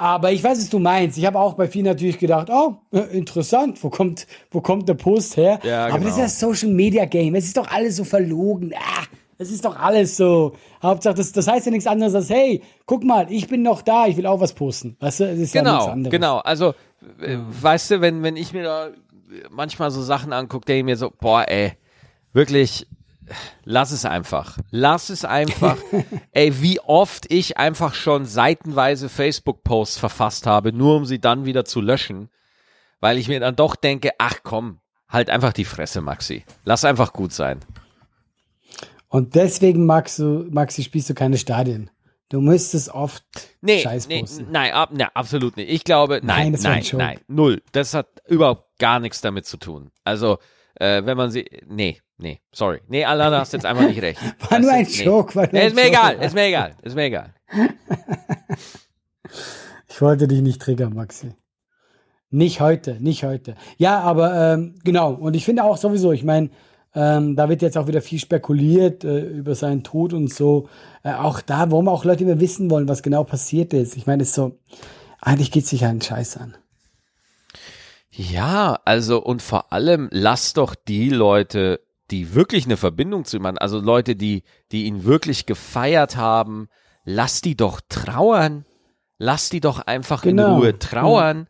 [0.00, 1.18] Aber ich weiß, was du meinst.
[1.18, 4.94] Ich habe auch bei vielen natürlich gedacht, oh, äh, interessant, wo kommt, wo kommt der
[4.94, 5.60] Post her?
[5.62, 6.24] Ja, Aber das ist genau.
[6.24, 7.34] das Social Media Game.
[7.34, 8.72] Es ist doch alles so verlogen.
[8.74, 9.04] Ah,
[9.36, 10.56] es ist doch alles so.
[10.82, 14.06] Hauptsache, das, das heißt ja nichts anderes als, hey, guck mal, ich bin noch da,
[14.06, 14.96] ich will auch was posten.
[15.00, 16.10] Weißt du, es ist ja nichts Genau, anderes.
[16.12, 16.38] genau.
[16.38, 16.70] Also,
[17.20, 18.88] äh, weißt du, wenn, wenn ich mir da
[19.50, 21.72] manchmal so Sachen angucke, denke ich mir so, boah, ey,
[22.32, 22.86] wirklich,
[23.64, 24.58] lass es einfach.
[24.70, 25.76] Lass es einfach.
[26.32, 31.64] ey, wie oft ich einfach schon seitenweise Facebook-Posts verfasst habe, nur um sie dann wieder
[31.64, 32.28] zu löschen,
[33.00, 36.44] weil ich mir dann doch denke, ach komm, halt einfach die Fresse, Maxi.
[36.64, 37.60] Lass einfach gut sein.
[39.08, 41.90] Und deswegen, magst du, Maxi, spielst du keine Stadien.
[42.28, 43.24] Du müsstest oft
[43.60, 44.46] Nee, Scheiß nee posten.
[44.52, 45.68] nein, ab, nein, absolut nicht.
[45.68, 47.60] Ich glaube, nein, Nein, nein, nein, null.
[47.72, 49.90] Das hat überhaupt gar nichts damit zu tun.
[50.04, 50.38] Also,
[50.76, 52.80] äh, wenn man sie, nee, nee, sorry.
[52.88, 54.20] Nee, Alana hast jetzt einfach nicht recht.
[54.50, 55.96] War nur ein du, Joke, war nur Nee, ist mir Joke.
[55.96, 57.34] egal, ist mir egal, ist mir egal.
[59.88, 61.34] Ich wollte dich nicht triggern, Maxi.
[62.30, 63.56] Nicht heute, nicht heute.
[63.76, 65.12] Ja, aber ähm, genau.
[65.12, 66.50] Und ich finde auch sowieso, ich meine,
[66.94, 70.68] ähm, da wird jetzt auch wieder viel spekuliert äh, über seinen Tod und so.
[71.02, 73.96] Äh, auch da, wo wir auch Leute immer wissen wollen, was genau passiert ist.
[73.96, 74.58] Ich meine, es ist so,
[75.20, 76.56] eigentlich geht sich einen Scheiß an.
[78.10, 81.80] Ja, also und vor allem lass doch die Leute,
[82.10, 84.42] die wirklich eine Verbindung zu ihm haben, also Leute, die,
[84.72, 86.68] die ihn wirklich gefeiert haben,
[87.04, 88.64] lass die doch trauern.
[89.22, 91.46] Lass die doch einfach in Genau, Ruhe trauern.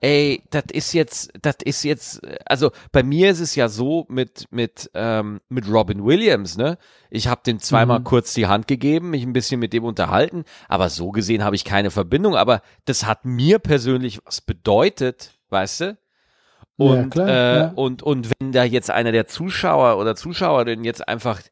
[0.00, 4.46] Ey, das ist jetzt, das ist jetzt, also bei mir ist es ja so mit
[4.50, 6.78] mit ähm, mit Robin Williams, ne?
[7.10, 10.88] Ich habe dem zweimal kurz die Hand gegeben, mich ein bisschen mit dem unterhalten, aber
[10.88, 12.34] so gesehen habe ich keine Verbindung.
[12.34, 15.98] Aber das hat mir persönlich was bedeutet, weißt du?
[16.80, 17.72] Und, klar, äh, ja.
[17.74, 21.42] und, und wenn da jetzt einer der Zuschauer oder Zuschauerinnen jetzt einfach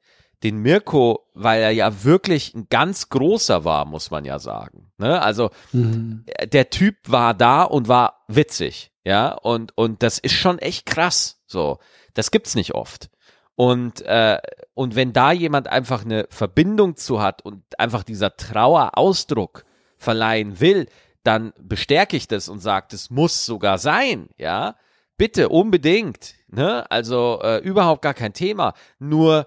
[0.43, 4.91] den Mirko, weil er ja wirklich ein ganz großer war, muss man ja sagen.
[4.97, 5.21] Ne?
[5.21, 10.59] Also äh, der Typ war da und war witzig, ja, und, und das ist schon
[10.59, 11.43] echt krass.
[11.47, 11.79] So,
[12.15, 13.11] das gibt's nicht oft.
[13.55, 14.39] Und, äh,
[14.73, 19.65] und wenn da jemand einfach eine Verbindung zu hat und einfach dieser Trauerausdruck
[19.99, 20.87] verleihen will,
[21.23, 24.77] dann bestärke ich das und sage, das muss sogar sein, ja.
[25.19, 26.37] Bitte, unbedingt.
[26.49, 26.91] Ne?
[26.91, 28.73] Also äh, überhaupt gar kein Thema.
[28.99, 29.47] Nur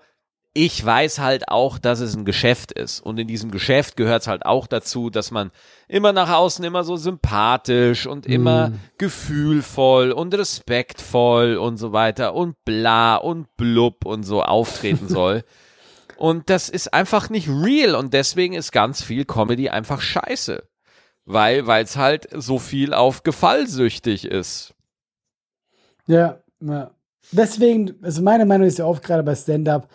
[0.54, 3.00] ich weiß halt auch, dass es ein Geschäft ist.
[3.00, 5.52] Und in diesem Geschäft gehört es halt auch dazu, dass man
[5.88, 8.80] immer nach außen immer so sympathisch und immer mm.
[8.98, 15.44] gefühlvoll und respektvoll und so weiter und bla und blub und so auftreten soll.
[16.18, 20.64] und das ist einfach nicht real und deswegen ist ganz viel Comedy einfach scheiße.
[21.24, 24.74] Weil, weil es halt so viel auf Gefallsüchtig ist.
[26.12, 26.92] Ja, ja.
[27.32, 29.88] Deswegen, also meine Meinung ist ja oft gerade bei Stand-Up,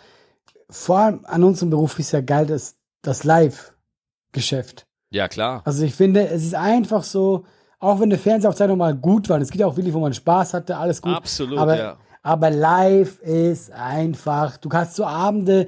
[0.69, 4.87] vor allem an unserem Beruf ist ja geil das, das Live-Geschäft.
[5.11, 5.61] Ja, klar.
[5.65, 7.45] Also ich finde, es ist einfach so,
[7.79, 10.53] auch wenn der Fernsehaufzeichnung mal gut war, es geht ja auch wirklich, wo man Spaß
[10.53, 11.13] hatte, alles gut.
[11.13, 11.97] Absolut, aber, ja.
[12.23, 15.67] Aber live ist einfach, du kannst so Abende,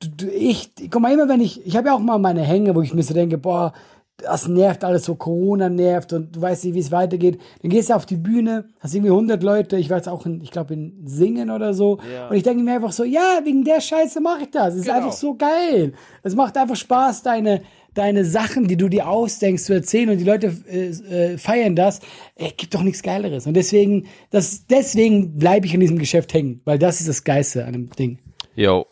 [0.00, 2.74] du, du, ich, guck mal, immer wenn ich, ich habe ja auch mal meine Hänge,
[2.74, 3.72] wo ich mir so denke, boah,
[4.18, 7.40] das nervt alles so, Corona nervt und du weißt nicht, wie es weitergeht.
[7.62, 10.40] Dann gehst du auf die Bühne, hast irgendwie 100 Leute, ich war jetzt auch, in,
[10.40, 11.98] ich glaube, in Singen oder so.
[12.12, 12.28] Ja.
[12.28, 14.74] Und ich denke mir einfach so, ja, wegen der Scheiße mache ich das.
[14.74, 14.98] Es ist genau.
[14.98, 15.94] einfach so geil.
[16.22, 17.62] Es macht einfach Spaß, deine,
[17.94, 20.88] deine Sachen, die du dir ausdenkst, zu erzählen und die Leute äh,
[21.32, 22.00] äh, feiern das.
[22.36, 23.46] Ey, gibt doch nichts Geileres.
[23.46, 27.64] Und deswegen, das, deswegen bleibe ich in diesem Geschäft hängen, weil das ist das Geiste
[27.64, 28.18] an dem Ding.
[28.54, 28.86] Jo.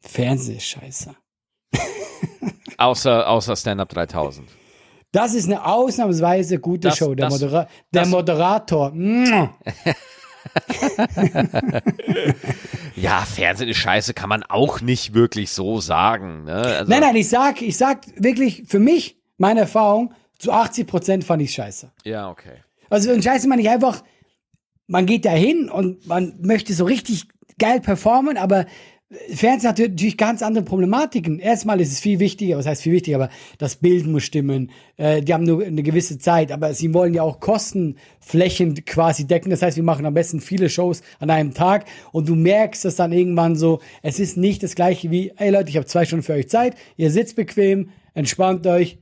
[0.00, 1.14] Fernseh ist scheiße.
[2.80, 4.48] Außer, außer Stand-Up 3000.
[5.12, 7.14] Das ist eine ausnahmsweise gute das, Show.
[7.14, 8.92] Der, das, Modera der Moderator.
[12.96, 16.44] ja, Fernsehen ist scheiße, kann man auch nicht wirklich so sagen.
[16.44, 16.54] Ne?
[16.54, 21.24] Also nein, nein, ich sag, ich sag wirklich, für mich, meine Erfahrung, zu 80 Prozent
[21.24, 21.92] fand ich scheiße.
[22.04, 22.62] Ja, okay.
[22.88, 24.02] Also, und scheiße meine ich einfach,
[24.86, 28.64] man geht da hin und man möchte so richtig geil performen, aber
[29.34, 31.40] Fernsehen hat natürlich ganz andere Problematiken.
[31.40, 34.70] Erstmal ist es viel wichtiger, was heißt viel wichtiger, aber das Bild muss stimmen.
[34.96, 39.50] Äh, die haben nur eine gewisse Zeit, aber sie wollen ja auch Kostenflächen quasi decken.
[39.50, 42.94] Das heißt, wir machen am besten viele Shows an einem Tag und du merkst es
[42.94, 46.22] dann irgendwann so, es ist nicht das gleiche wie, ey Leute, ich habe zwei Stunden
[46.22, 48.98] für euch Zeit, ihr sitzt bequem, entspannt euch,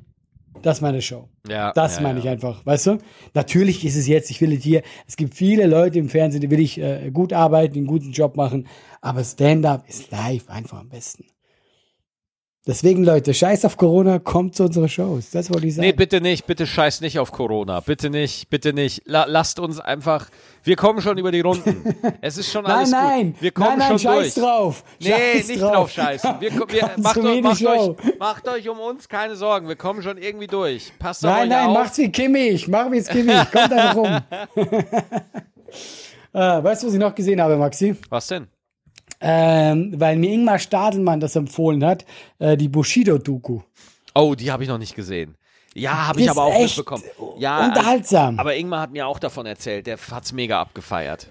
[0.62, 1.28] das ist meine Show.
[1.48, 2.98] Ja, das ja, meine ich einfach, weißt du?
[3.34, 6.50] Natürlich ist es jetzt, ich will es hier, es gibt viele Leute im Fernsehen, die
[6.50, 8.66] will ich äh, gut arbeiten, einen guten Job machen,
[9.00, 11.24] aber Stand-up ist live einfach am besten.
[12.68, 15.31] Deswegen, Leute, scheiß auf Corona, kommt zu unseren Shows.
[15.31, 15.87] Das wollte ich sagen.
[15.87, 17.81] Nee, bitte nicht, bitte scheiß nicht auf Corona.
[17.81, 19.04] Bitte nicht, bitte nicht.
[19.07, 20.28] La lasst uns einfach,
[20.64, 21.94] wir kommen schon über die Runden.
[22.20, 23.40] Es ist schon alles nein, nein, gut.
[23.42, 24.44] Wir kommen nein, nein, schon scheiß durch.
[24.44, 24.85] drauf.
[25.00, 25.72] Nee, scheiß nicht drauf.
[25.72, 26.31] drauf scheißen.
[26.40, 29.66] Wir, wir, macht, euch, macht, euch, macht, euch, um uns keine Sorgen.
[29.66, 30.92] Wir kommen schon irgendwie durch.
[30.98, 31.74] Passt auf Nein, nein, auf.
[31.74, 32.68] macht's wie Kimmich.
[32.68, 33.50] Mach wie Kimmich.
[33.50, 34.20] Kommt einfach rum.
[36.35, 37.96] äh, weißt du, was ich noch gesehen habe, Maxi?
[38.11, 38.46] Was denn?
[39.20, 42.04] Ähm, weil mir Ingmar Stadelmann das empfohlen hat,
[42.38, 43.61] äh, die Bushido-Doku.
[44.14, 45.37] Oh, die habe ich noch nicht gesehen.
[45.74, 47.04] Ja, habe ich aber auch mitbekommen.
[47.38, 48.38] Ja, unterhaltsam.
[48.38, 51.31] aber Ingmar hat mir auch davon erzählt, der hat's mega abgefeiert.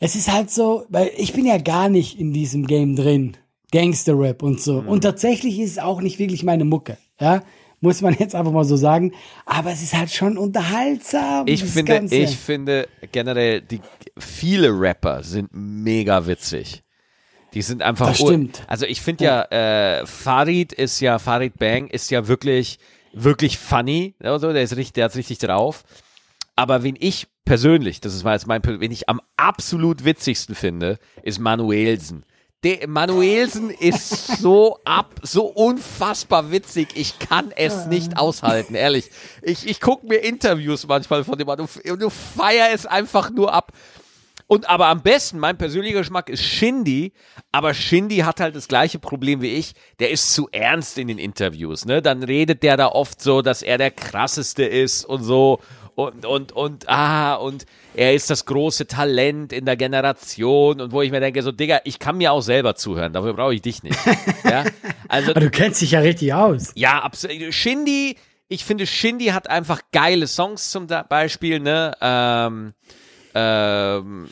[0.00, 3.36] Es ist halt so, weil ich bin ja gar nicht in diesem Game drin.
[3.72, 4.82] Gangster-Rap und so.
[4.82, 4.88] Mhm.
[4.88, 6.98] Und tatsächlich ist es auch nicht wirklich meine Mucke.
[7.18, 7.42] Ja,
[7.80, 9.12] muss man jetzt einfach mal so sagen.
[9.44, 11.46] Aber es ist halt schon unterhaltsam.
[11.48, 12.14] Ich finde, Ganze.
[12.14, 13.80] ich finde generell, die,
[14.18, 16.82] viele Rapper sind mega witzig.
[17.54, 18.08] Die sind einfach.
[18.08, 18.62] Das stimmt.
[18.66, 22.78] Also ich finde ja, äh, Farid ist ja, Farid Bang ist ja wirklich,
[23.12, 24.14] wirklich funny.
[24.20, 25.84] Also der ist richtig, der hat's richtig drauf.
[26.56, 30.98] Aber wen ich persönlich, das ist mal jetzt mein, wen ich am absolut witzigsten finde,
[31.22, 32.24] ist Manuelsen.
[32.64, 36.90] Der Manuelsen ist so ab, so unfassbar witzig.
[36.94, 39.10] Ich kann es nicht aushalten, ehrlich.
[39.42, 43.52] Ich, ich gucke mir Interviews manchmal von dem an und du feier es einfach nur
[43.52, 43.72] ab.
[44.52, 47.14] Und aber am besten, mein persönlicher Geschmack ist Shindy,
[47.52, 49.72] aber Shindy hat halt das gleiche Problem wie ich.
[49.98, 52.02] Der ist zu ernst in den Interviews, ne?
[52.02, 55.60] Dann redet der da oft so, dass er der krasseste ist und so
[55.94, 61.00] und, und, und, ah, und er ist das große Talent in der Generation und wo
[61.00, 63.82] ich mir denke, so, Digga, ich kann mir auch selber zuhören, dafür brauche ich dich
[63.82, 63.98] nicht.
[64.44, 64.64] ja?
[65.08, 66.72] also, Aber du kennst dich ja richtig aus.
[66.74, 67.54] Ja, absolut.
[67.54, 68.16] Shindy,
[68.48, 72.74] ich finde, Shindy hat einfach geile Songs zum Beispiel, ne, ähm,
[73.34, 74.28] ähm,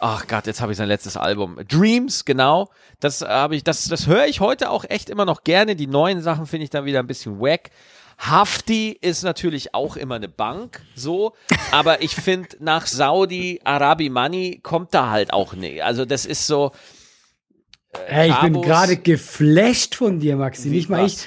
[0.00, 1.58] ach Gott, jetzt habe ich sein letztes Album.
[1.68, 2.70] Dreams, genau.
[2.98, 5.76] Das habe ich, das, das höre ich heute auch echt immer noch gerne.
[5.76, 7.70] Die neuen Sachen finde ich dann wieder ein bisschen wack.
[8.18, 11.32] Hafti ist natürlich auch immer eine Bank, so,
[11.70, 15.82] aber ich finde, nach Saudi Arabi Money kommt da halt auch nicht.
[15.82, 16.72] Also das ist so.
[17.92, 20.70] Äh, hey, ich bin gerade geflasht von dir, Maxi.
[20.70, 21.26] Wie, nicht mal ich,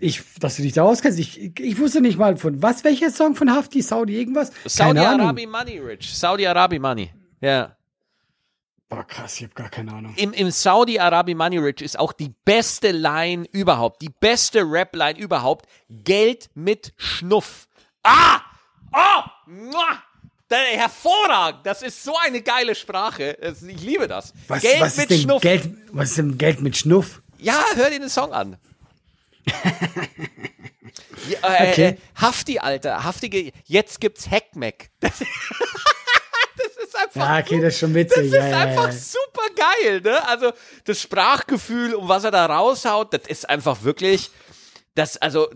[0.00, 1.18] ich, dass du dich da auskennst.
[1.18, 4.52] Ich, ich wusste nicht mal von was, welcher Song von Hafti, Saudi irgendwas?
[4.66, 6.14] Saudi Arabi Money, Rich.
[6.14, 7.10] Saudi Arabi Money.
[7.40, 7.76] Ja.
[8.94, 10.14] Boah, krass, ich habe gar keine Ahnung.
[10.16, 15.66] Im, im Saudi-Arabi Money Rich ist auch die beste Line überhaupt, die beste Rap-Line überhaupt.
[15.88, 17.66] Geld mit Schnuff.
[18.04, 18.40] Ah!
[18.92, 19.22] Oh!
[19.46, 20.02] Muah!
[20.50, 21.60] Hervorragend!
[21.66, 23.36] Das ist so eine geile Sprache.
[23.66, 24.32] Ich liebe das.
[24.48, 25.42] Was, Geld was mit ist denn Schnuff.
[25.42, 27.22] Geld, was ist denn Geld mit Schnuff?
[27.38, 28.56] Ja, hör dir den Song an.
[31.28, 31.88] ja, äh, Okay.
[31.88, 33.04] äh, Hafti, Alter.
[33.04, 33.52] Haftige.
[33.64, 34.90] Jetzt gibt's Hackmack.
[35.00, 35.26] Das, das
[36.84, 37.20] ist einfach.
[37.20, 38.24] Ja, okay, das ist schon Das witzig.
[38.26, 38.92] ist ja, ja, einfach ja.
[38.92, 40.26] super geil, ne?
[40.28, 40.52] Also
[40.84, 44.30] das Sprachgefühl und was er da raushaut, das ist einfach wirklich.
[44.96, 45.48] Das, also,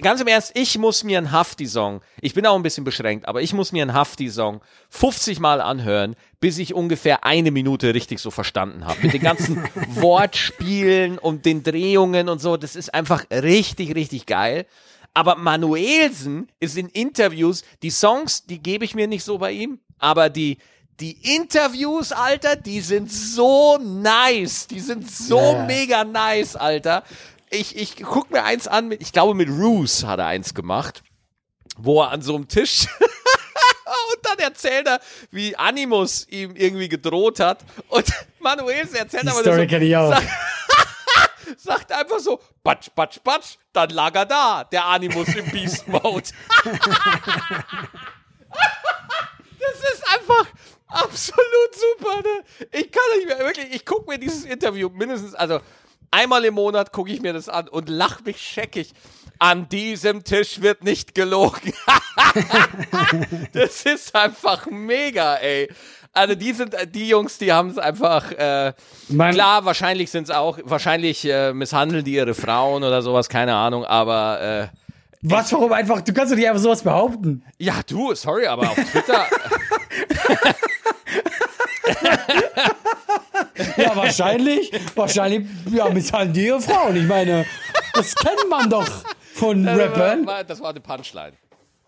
[0.00, 3.42] ganz im Ernst, ich muss mir einen Hafti-Song, ich bin auch ein bisschen beschränkt, aber
[3.42, 8.30] ich muss mir einen Hafti-Song 50 Mal anhören, bis ich ungefähr eine Minute richtig so
[8.30, 8.98] verstanden habe.
[9.02, 14.64] Mit den ganzen Wortspielen und den Drehungen und so, das ist einfach richtig, richtig geil.
[15.12, 19.78] Aber Manuelsen ist in Interviews, die Songs, die gebe ich mir nicht so bei ihm,
[19.98, 20.56] aber die,
[21.00, 24.66] die Interviews, Alter, die sind so nice.
[24.68, 25.64] Die sind so ja.
[25.66, 27.02] mega nice, Alter.
[27.54, 31.04] Ich, ich guck mir eins an, mit, ich glaube mit Roos hat er eins gemacht,
[31.76, 37.38] wo er an so einem Tisch und dann erzählt er, wie Animus ihm irgendwie gedroht
[37.38, 38.06] hat und
[38.40, 40.10] Manuelsen erzählt Die aber Story so, kenne ich auch.
[40.10, 40.28] sagt,
[41.58, 46.24] sagt einfach so, batsch, batsch, batsch, dann lag er da, der Animus im Beast Mode.
[49.60, 50.46] das ist einfach
[50.88, 52.44] absolut super, ne?
[52.72, 55.60] Ich kann nicht mehr, wirklich, ich gucke mir dieses Interview mindestens, also
[56.14, 58.92] einmal im Monat gucke ich mir das an und lach mich scheckig.
[59.40, 61.72] An diesem Tisch wird nicht gelogen.
[63.52, 65.68] das ist einfach mega, ey.
[66.12, 68.72] Also die sind, die Jungs, die haben es einfach, äh,
[69.08, 73.56] Man- klar, wahrscheinlich sind es auch, wahrscheinlich äh, misshandeln die ihre Frauen oder sowas, keine
[73.56, 74.68] Ahnung, aber äh,
[75.22, 76.00] Was, warum einfach?
[76.02, 77.42] Du kannst doch nicht einfach sowas behaupten.
[77.58, 79.26] ja, du, sorry, aber auf Twitter,
[83.76, 84.70] Ja, wahrscheinlich.
[84.94, 86.96] wahrscheinlich, ja, misshandeln die ihre Frauen.
[86.96, 87.46] Ich meine,
[87.94, 88.88] das kennt man doch
[89.34, 90.26] von Rappern.
[90.46, 91.32] das war eine Punchline.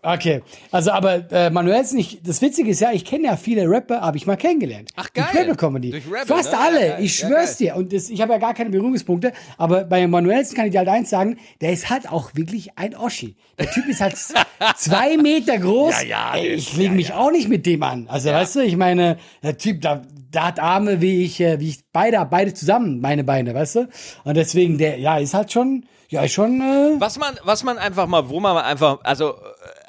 [0.03, 4.01] Okay, also aber äh, Manuelsen, ich, das Witzige ist ja, ich kenne ja viele Rapper,
[4.01, 4.91] habe ich mal kennengelernt.
[4.95, 5.25] Ach, geil.
[5.31, 5.91] Durch Rebel Comedy.
[5.91, 6.57] Durch Rebel, Fast ne?
[6.59, 7.67] alle, Ja, ich Ja, schwör's geil.
[7.69, 7.75] dir.
[7.75, 10.87] Und das, ich habe ja gar keine Berührungspunkte, aber bei Manuelsen kann ich dir halt
[10.89, 13.35] eins sagen, der ist halt auch wirklich ein Oschi.
[13.59, 14.15] Der Typ ist halt
[14.77, 16.03] zwei Meter groß.
[16.03, 17.17] Ja, ja, Ey, ich ist- lege ja, mich ja.
[17.17, 18.07] auch nicht mit dem an.
[18.07, 21.69] Also weißt du, ich meine, der Typ, da, der hat Arme wie ich, äh, wie
[21.69, 23.87] ich beide, beide zusammen, meine Beine, weißt du?
[24.23, 27.77] Und deswegen, der, ja, ist halt schon, ja, ist schon, äh, Was man, was man
[27.77, 29.35] einfach mal, wo man einfach, also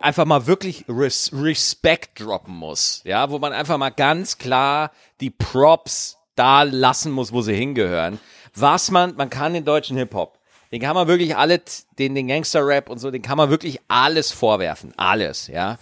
[0.00, 5.30] einfach mal wirklich res Respekt droppen muss, ja, wo man einfach mal ganz klar die
[5.30, 8.20] Props da lassen muss, wo sie hingehören.
[8.54, 10.38] Was man, man kann den deutschen Hip Hop,
[10.72, 11.62] den kann man wirklich alle,
[11.98, 15.78] den, den Gangster Rap und so, den kann man wirklich alles vorwerfen, alles, ja.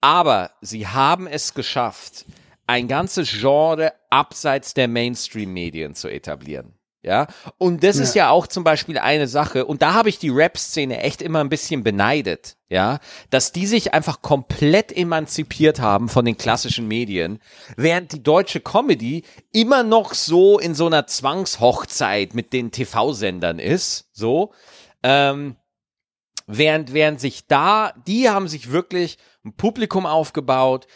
[0.00, 2.24] Aber sie haben es geschafft,
[2.66, 6.77] ein ganzes Genre abseits der Mainstream-Medien zu etablieren.
[7.02, 8.30] Ja, und das ist ja.
[8.30, 11.84] auch zum Beispiel eine Sache, und da habe ich die Rap-Szene echt immer ein bisschen
[11.84, 12.98] beneidet, ja,
[13.30, 17.38] dass die sich einfach komplett emanzipiert haben von den klassischen Medien,
[17.76, 24.08] während die deutsche Comedy immer noch so in so einer Zwangshochzeit mit den TV-Sendern ist,
[24.12, 24.52] so,
[25.04, 25.54] ähm,
[26.48, 30.88] während, während sich da, die haben sich wirklich ein Publikum aufgebaut,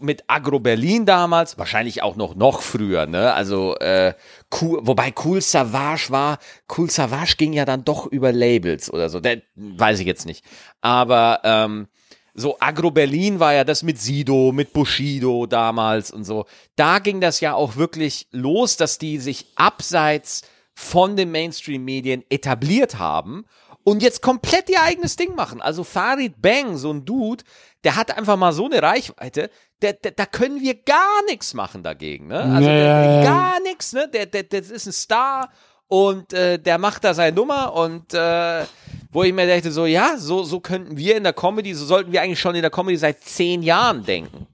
[0.00, 3.32] mit Agro Berlin damals, wahrscheinlich auch noch noch früher, ne?
[3.34, 4.14] Also äh,
[4.60, 6.38] cool, wobei Cool Savage war,
[6.76, 10.44] Cool Savage ging ja dann doch über Labels oder so, der, weiß ich jetzt nicht.
[10.80, 11.88] Aber ähm,
[12.34, 16.46] so Agro Berlin war ja das mit Sido, mit Bushido damals und so.
[16.76, 20.42] Da ging das ja auch wirklich los, dass die sich abseits
[20.74, 23.44] von den Mainstream-Medien etabliert haben
[23.84, 25.60] und jetzt komplett ihr eigenes Ding machen.
[25.62, 27.44] Also Farid Bang, so ein Dude,
[27.84, 29.50] der hat einfach mal so eine Reichweite,
[29.82, 32.28] der, der, da können wir gar nichts machen dagegen.
[32.28, 32.40] Ne?
[32.40, 33.24] Also Ja, der, ja, ja.
[33.24, 34.08] gar nichts, ne?
[34.12, 35.50] Der, der, der ist ein Star
[35.86, 38.64] und äh, der macht da seine Nummer und äh,
[39.12, 42.10] wo ich mir dachte, so ja, so, so könnten wir in der Comedy, so sollten
[42.10, 44.46] wir eigentlich schon in der Comedy seit zehn Jahren denken.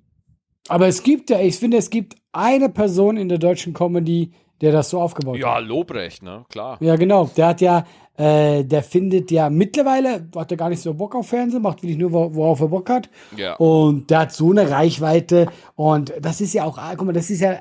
[0.69, 4.73] aber es gibt ja, ich finde, es gibt eine Person in der deutschen Comedy, der
[4.73, 5.41] das so aufgebaut hat.
[5.41, 6.45] Ja, Lobrecht, ne?
[6.51, 6.77] Klar.
[6.81, 7.31] Ja, genau.
[7.37, 7.87] Der hat ja,
[8.21, 11.97] äh, der findet ja mittlerweile, hat er gar nicht so Bock auf Fernsehen, macht wirklich
[11.99, 13.09] nur, wo- worauf er Bock hat.
[13.37, 13.55] Ja.
[13.57, 15.47] Und der hat so eine Reichweite.
[15.75, 17.61] Und das ist ja auch, ah, guck mal, das ist ja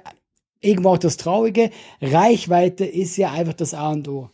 [0.59, 1.69] irgendwo auch das Traurige.
[2.01, 4.29] Reichweite ist ja einfach das A und O.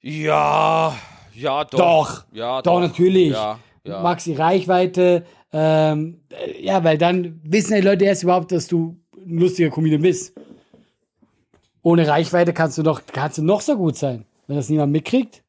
[0.00, 0.96] Ja,
[1.34, 1.78] ja, doch.
[1.78, 2.24] Doch.
[2.32, 3.30] Ja, Doch, natürlich.
[3.32, 4.02] Ja, ja.
[4.02, 9.38] Maxi Reichweite, ähm, äh, ja, weil dann wissen die Leute erst überhaupt, dass du ein
[9.38, 10.32] lustiger Comedian bist.
[11.82, 15.42] Ohne Reichweite kannst du doch, kannst du noch so gut sein, wenn das niemand mitkriegt.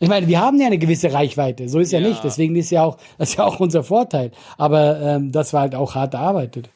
[0.00, 2.08] Ich meine, wir haben ja eine gewisse Reichweite, so ist ja, Ja.
[2.08, 2.22] nicht.
[2.24, 4.32] Deswegen ist ja auch, das ist ja auch unser Vorteil.
[4.58, 6.68] Aber ähm, das war halt auch hart erarbeitet.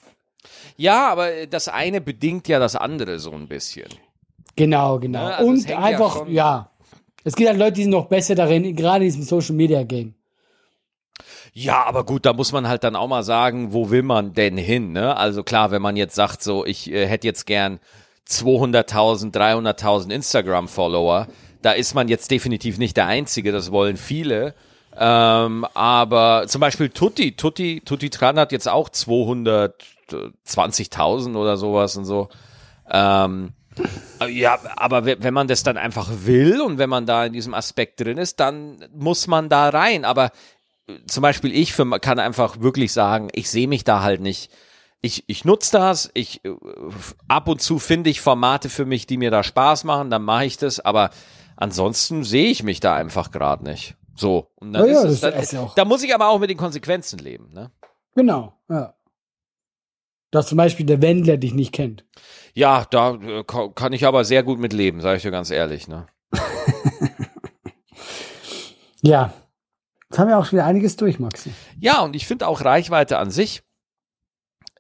[0.77, 3.89] Ja, aber das eine bedingt ja das andere so ein bisschen.
[4.57, 5.19] Genau, genau.
[5.29, 6.71] Ja, also es Und ja einfach, schon- ja,
[7.25, 10.15] Es gibt halt Leute, die sind noch besser darin, gerade in diesem Social Media Game.
[11.53, 14.57] Ja, aber gut, da muss man halt dann auch mal sagen, wo will man denn
[14.57, 15.17] hin, ne?
[15.17, 17.81] Also klar, wenn man jetzt sagt, so, ich äh, hätte jetzt gern
[18.29, 21.29] 200.000, 300.000 Instagram-Follower,
[21.63, 24.55] da ist man jetzt definitiv nicht der Einzige, das wollen viele.
[25.01, 32.05] Ähm, aber zum Beispiel Tutti, Tutti, Tutti Tran hat jetzt auch 220.000 oder sowas und
[32.05, 32.29] so.
[32.91, 33.53] Ähm,
[34.29, 37.55] ja, aber we- wenn man das dann einfach will und wenn man da in diesem
[37.55, 40.05] Aspekt drin ist, dann muss man da rein.
[40.05, 40.33] Aber
[41.07, 44.51] zum Beispiel ich für, kann einfach wirklich sagen, ich sehe mich da halt nicht.
[45.01, 46.51] Ich, ich nutze das, ich äh,
[47.29, 50.45] ab und zu finde ich Formate für mich, die mir da Spaß machen, dann mache
[50.47, 51.11] ich das, aber
[51.57, 53.97] ansonsten sehe ich mich da einfach gerade nicht.
[54.17, 54.51] So.
[54.57, 56.51] Und dann Ja, ist es, dann, ist ja auch- da muss ich aber auch mit
[56.51, 57.71] den Konsequenzen leben, ne?
[58.17, 58.95] Genau, ja.
[60.33, 62.05] Dass zum Beispiel der Wendler dich nicht kennt.
[62.53, 65.51] Ja, da äh, ka- kann ich aber sehr gut mit leben, sage ich dir ganz
[65.51, 66.07] ehrlich, ne?
[69.03, 69.33] Ja.
[70.11, 71.53] Jetzt haben wir auch schon wieder einiges durch, Maxi.
[71.79, 73.63] Ja, und ich finde auch Reichweite an sich.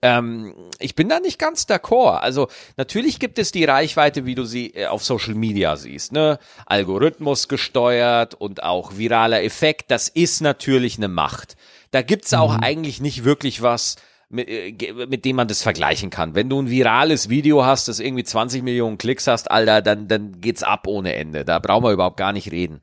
[0.02, 2.18] Ähm, ich bin da nicht ganz d'accord.
[2.18, 6.38] Also natürlich gibt es die Reichweite, wie du sie äh, auf Social Media siehst, ne?
[6.66, 9.90] Algorithmus gesteuert und auch viraler Effekt.
[9.90, 11.56] Das ist natürlich eine Macht.
[11.90, 13.96] Da gibt's auch eigentlich nicht wirklich was,
[14.28, 16.34] mit, äh, mit dem man das vergleichen kann.
[16.34, 20.40] Wenn du ein virales Video hast, das irgendwie 20 Millionen Klicks hast, Alter, dann, dann
[20.40, 21.44] geht's ab ohne Ende.
[21.44, 22.82] Da brauchen wir überhaupt gar nicht reden.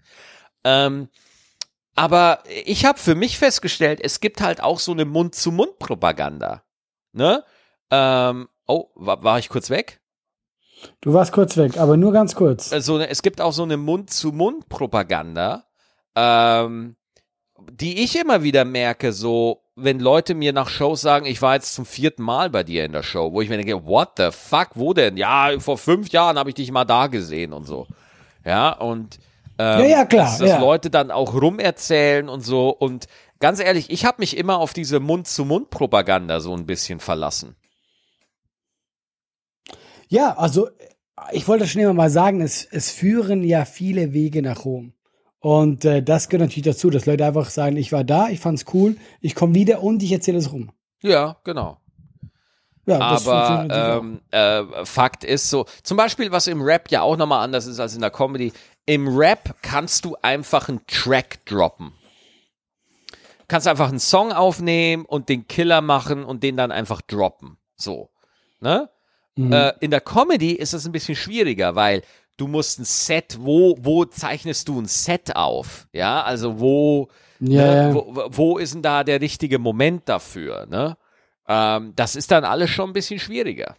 [0.64, 1.10] Ähm,
[1.96, 6.64] aber ich habe für mich festgestellt, es gibt halt auch so eine Mund-zu-Mund-Propaganda.
[7.16, 7.44] Ne?
[7.92, 10.02] Ähm, oh, war, war ich kurz weg?
[11.02, 12.72] Du warst kurz weg, aber nur ganz kurz.
[12.72, 15.64] Also, es gibt auch so eine Mund-zu-Mund-Propaganda,
[16.16, 16.96] ähm,
[17.72, 21.74] die ich immer wieder merke, so, wenn Leute mir nach Shows sagen, ich war jetzt
[21.74, 24.70] zum vierten Mal bei dir in der Show, wo ich mir denke, what the fuck,
[24.76, 25.18] wo denn?
[25.18, 27.88] Ja, vor fünf Jahren habe ich dich mal da gesehen und so.
[28.46, 29.20] Ja, und
[29.58, 30.60] ähm, Ja, ja, klar, dass, dass ja.
[30.60, 32.70] Leute dann auch rumerzählen und so.
[32.70, 33.08] Und
[33.40, 37.56] ganz ehrlich, ich habe mich immer auf diese Mund-zu-Mund-Propaganda so ein bisschen verlassen.
[40.08, 40.70] Ja, also
[41.32, 44.94] ich wollte schon immer mal sagen, es, es führen ja viele Wege nach Rom.
[45.40, 48.66] Und äh, das gehört natürlich dazu, dass Leute einfach sagen, ich war da, ich fand's
[48.74, 50.72] cool, ich komme wieder und ich erzähle es rum.
[51.02, 51.78] Ja, genau.
[52.88, 57.18] Ja, das Aber ähm, äh, Fakt ist so, zum Beispiel, was im Rap ja auch
[57.18, 58.54] nochmal anders ist als in der Comedy,
[58.86, 61.94] im Rap kannst du einfach einen Track droppen.
[63.48, 67.58] Kannst einfach einen Song aufnehmen und den Killer machen und den dann einfach droppen.
[67.76, 68.10] So.
[68.60, 68.90] Ne?
[69.36, 69.54] Mhm.
[69.54, 72.02] Äh, in der Comedy ist es ein bisschen schwieriger, weil
[72.38, 75.88] du musst ein Set, wo, wo zeichnest du ein Set auf?
[75.94, 80.66] Ja, also wo, Ja, ne, wo, wo ist denn da der richtige Moment dafür?
[80.68, 80.98] Ne?
[81.48, 83.76] Ähm, das ist dann alles schon ein bisschen schwieriger.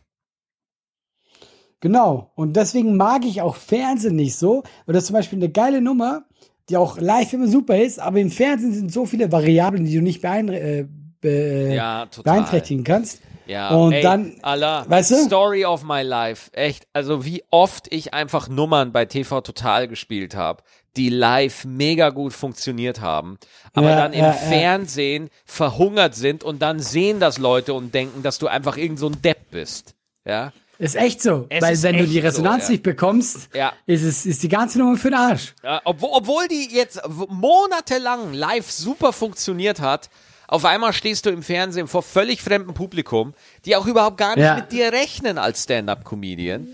[1.81, 2.33] Genau.
[2.35, 4.63] Und deswegen mag ich auch Fernsehen nicht so.
[4.87, 6.25] Weil das ist zum Beispiel eine geile Nummer,
[6.69, 10.03] die auch live immer super ist, aber im Fernsehen sind so viele Variablen, die du
[10.03, 10.87] nicht beein äh,
[11.21, 12.35] be Ja, total.
[12.41, 13.21] beeinträchtigen kannst.
[13.47, 15.15] Ja, Und ey, dann- Allah, weißt du?
[15.25, 16.51] Story of my life.
[16.53, 20.65] Echt, also wie oft ich einfach Nummern bei TV Total gespielt habe,
[20.97, 23.39] die live mega gut funktioniert haben,
[23.73, 24.33] aber Ja, dann im ja, ja.
[24.33, 29.07] Fernsehen verhungert sind und dann sehen das Leute und denken, dass du einfach irgend so
[29.09, 29.95] ein Depp bist.
[30.25, 31.47] Ja, Ist echt so.
[31.49, 32.73] Es weil wenn du die Resonanz so, ja.
[32.73, 33.73] nicht bekommst, Ja.
[33.87, 35.55] ist, es, ist die ganze Nummer für den Arsch.
[35.63, 40.11] Ja, obwohl, obwohl die jetzt monatelang live super funktioniert hat,
[40.49, 44.55] auf einmal stehst du im Fernsehen vor völlig fremdem Publikum, die auch überhaupt gar nicht
[44.55, 46.69] mit dir rechnen als Stand-up-Comedian.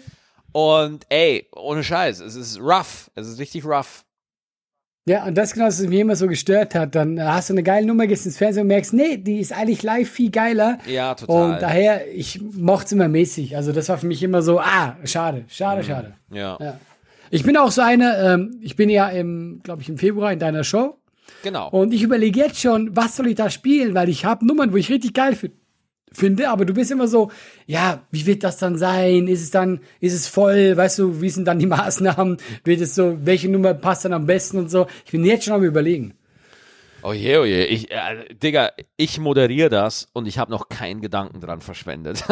[0.52, 3.10] Und ey, ohne Scheiß, es ist rough.
[3.14, 4.04] Es ist richtig rough.
[5.04, 6.94] Ja, und das genau, was mich immer so gestört hat.
[6.94, 9.82] Dann hast du eine geile Nummer, gehst ins Fernsehen und merkst, nee, die ist eigentlich
[9.82, 10.78] live viel geiler.
[10.86, 11.54] Ja, total.
[11.54, 13.56] Und daher, ich mochte es immer mäßig.
[13.56, 16.14] Also das war für mich immer so, ah, schade, schade, schade.
[16.32, 16.78] Ja, Ja.
[17.30, 20.38] Ich bin auch so eine, ähm, ich bin ja im, glaube ich, im Februar in
[20.38, 20.98] deiner Show.
[21.42, 21.68] genau.
[21.70, 24.76] Und ich überlege jetzt schon, was soll ich da spielen, weil ich habe Nummern, wo
[24.76, 25.50] ich richtig geil fi-
[26.12, 27.30] finde, aber du bist immer so,
[27.66, 29.28] ja, wie wird das dann sein?
[29.28, 30.76] Ist es dann, ist es voll?
[30.76, 32.38] Weißt du, wie sind dann die Maßnahmen?
[32.64, 34.86] Wird es so, welche Nummer passt dann am besten und so?
[35.04, 36.14] Ich bin jetzt schon am überlegen.
[37.04, 37.64] Oh je, oh je.
[37.64, 42.24] Ich, äh, Digga, ich moderiere das und ich habe noch keinen Gedanken dran verschwendet.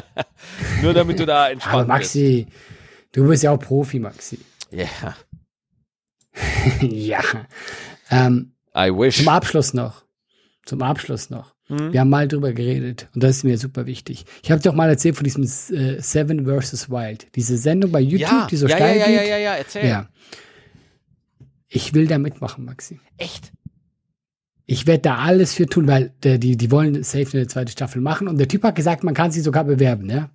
[0.82, 2.46] Nur damit du da Aber entspannt Maxi,
[3.12, 4.38] du bist ja auch Profi, Maxi.
[4.70, 4.88] bist.
[5.02, 5.16] Ja,
[6.80, 7.20] ja.
[8.10, 9.18] Ähm, I wish.
[9.18, 10.04] zum Abschluss noch.
[10.66, 11.53] Zum Abschluss noch.
[11.66, 14.26] Wir haben mal drüber geredet und das ist mir super wichtig.
[14.42, 16.90] Ich habe dir auch mal erzählt von diesem äh, Seven vs.
[16.90, 17.28] Wild.
[17.34, 19.28] Diese Sendung bei YouTube, Ja, die so ja, steil ja, ja, geht.
[19.30, 19.88] ja, ja, erzähl.
[19.88, 20.08] Ja.
[21.68, 23.00] Ich will da mitmachen, Maxi.
[23.16, 23.52] Echt?
[24.66, 28.02] Ich werde da alles für tun, weil der, die, die wollen safe eine zweite Staffel
[28.02, 30.30] machen und der Typ hat gesagt, man kann sie sogar bewerben, ja.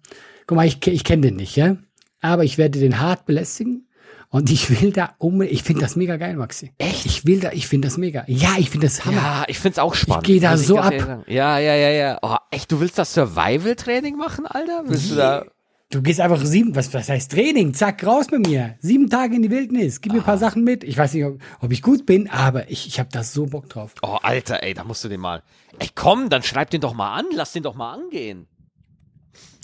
[0.47, 1.77] Guck mal, ich, ich kenne den nicht, ja.
[2.21, 3.87] Aber ich werde den hart belästigen
[4.31, 6.71] und ich will da um, ich finde das mega geil, Maxi.
[6.77, 7.05] Echt?
[7.05, 8.23] Ich will da, ich finde das mega.
[8.27, 9.17] Ja, ich finde das Hammer.
[9.17, 10.25] Ja, ich find's auch spannend.
[10.25, 10.93] geh da muss so ab.
[11.27, 12.19] Ja, ja, ja, ja.
[12.21, 14.83] Oh, echt, du willst das Survival-Training machen, Alter?
[14.85, 15.45] Willst du da?
[15.91, 17.73] Du gehst einfach sieben, was, was heißt Training?
[17.73, 18.75] Zack, raus mit mir.
[18.79, 20.01] Sieben Tage in die Wildnis.
[20.01, 20.25] Gib mir ein Ah.
[20.25, 20.83] paar Sachen mit.
[20.83, 23.67] Ich weiß nicht, ob, ob ich gut bin, aber ich, ich habe da so Bock
[23.69, 23.95] drauf.
[24.03, 25.41] Oh, Alter, ey, da musst du den mal.
[25.79, 28.45] Ey, komm, dann schreib den doch mal an, lass den doch mal angehen.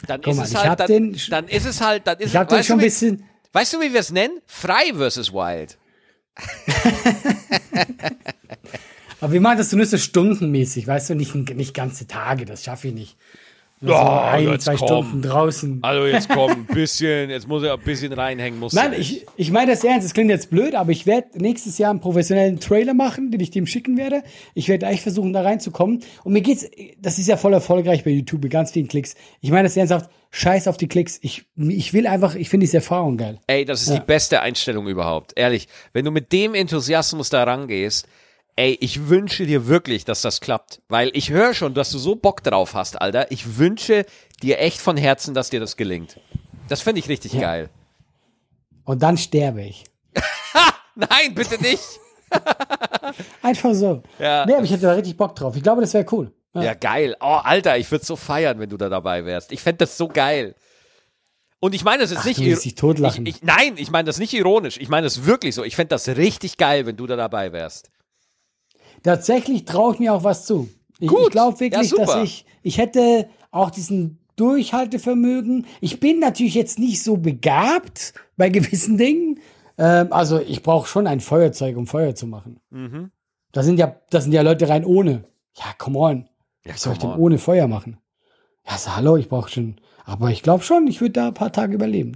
[0.08, 2.18] Dann Guck ist mal, es ich halt, hab dann, den- dann ist es halt, dann
[2.18, 3.24] ist Ich habe es, den schon ein bisschen.
[3.56, 4.42] Weißt du, wie wir es nennen?
[4.46, 5.78] Frei versus Wild.
[9.22, 12.94] Aber wir machen das so stundenmäßig, weißt du, nicht, nicht ganze Tage, das schaffe ich
[12.94, 13.18] nicht.
[13.82, 14.88] So Ja, ein, jetzt zwei komm.
[14.88, 15.80] Stunden draußen.
[15.82, 18.60] Also jetzt komm, ein bisschen, jetzt muss er ein bisschen reinhängen.
[18.60, 21.78] Muss Nein, ich, ich meine das ernst, es klingt jetzt blöd, aber ich werde nächstes
[21.78, 24.24] Jahr einen professionellen Trailer machen, den ich dem schicken werde.
[24.54, 26.04] Ich werde echt versuchen, da reinzukommen.
[26.24, 26.66] Und mir geht's,
[27.00, 29.16] das ist ja voll erfolgreich bei YouTube, mit ganz vielen Klicks.
[29.42, 31.20] Ich meine das ernsthaft, scheiß auf die Klicks.
[31.22, 33.40] Ich, ich will einfach, ich finde diese Erfahrung geil.
[33.48, 35.34] Ey, das ist die beste Einstellung überhaupt.
[35.36, 38.08] Ehrlich, wenn du mit dem Enthusiasmus da rangehst,
[38.56, 40.82] ey, ich wünsche dir wirklich, dass das klappt.
[40.88, 43.32] Weil ich höre schon, dass du so Bock drauf hast, Alter.
[43.32, 44.06] Ich wünsche
[44.42, 46.20] dir echt von Herzen, dass dir das gelingt.
[46.68, 47.70] Das finde ich richtig geil.
[48.86, 49.84] Und dann sterbe ich.
[50.96, 51.84] Nein, bitte nicht.
[53.42, 54.04] Einfach so.
[54.20, 54.46] Ja.
[54.46, 55.56] Nee, aber ich hätte da richtig Bock drauf.
[55.56, 56.32] Ich glaube, das wäre cool.
[56.54, 56.64] Ja.
[56.64, 57.16] Ja, geil.
[57.20, 59.52] Oh, Alter, ich würde so feiern, wenn du da dabei wärst.
[59.52, 60.56] Ich fände das so geil.
[61.60, 63.26] Und ich meine das ist Ach, nicht du willst dich totlachen.
[63.26, 64.78] Ich, ich, nein, ich meine das nicht ironisch.
[64.78, 65.64] Ich meine das wirklich so.
[65.64, 67.90] Ich fände das richtig geil, wenn du da dabei wärst.
[69.06, 70.68] Tatsächlich traue ich mir auch was zu.
[71.00, 71.20] Ich, Gut.
[71.26, 75.66] ich glaube wirklich, Ja, dass ich, ich hätte auch diesen Durchhaltevermögen.
[75.82, 79.40] Ich bin natürlich jetzt nicht so begabt bei gewissen Dingen.
[79.78, 82.60] Ähm, also ich brauche schon ein Feuerzeug, um Feuer zu machen.
[82.70, 83.12] Mhm.
[83.52, 85.24] Da sind ja, da sind ja Leute rein ohne.
[85.58, 86.30] Ja, come on.
[86.66, 87.20] Ja, Was soll ich denn on.
[87.20, 87.98] ohne Feuer machen?
[88.68, 89.76] Ja, so, hallo, ich brauche schon.
[90.04, 92.14] Aber ich glaube schon, ich würde da ein paar Tage überleben.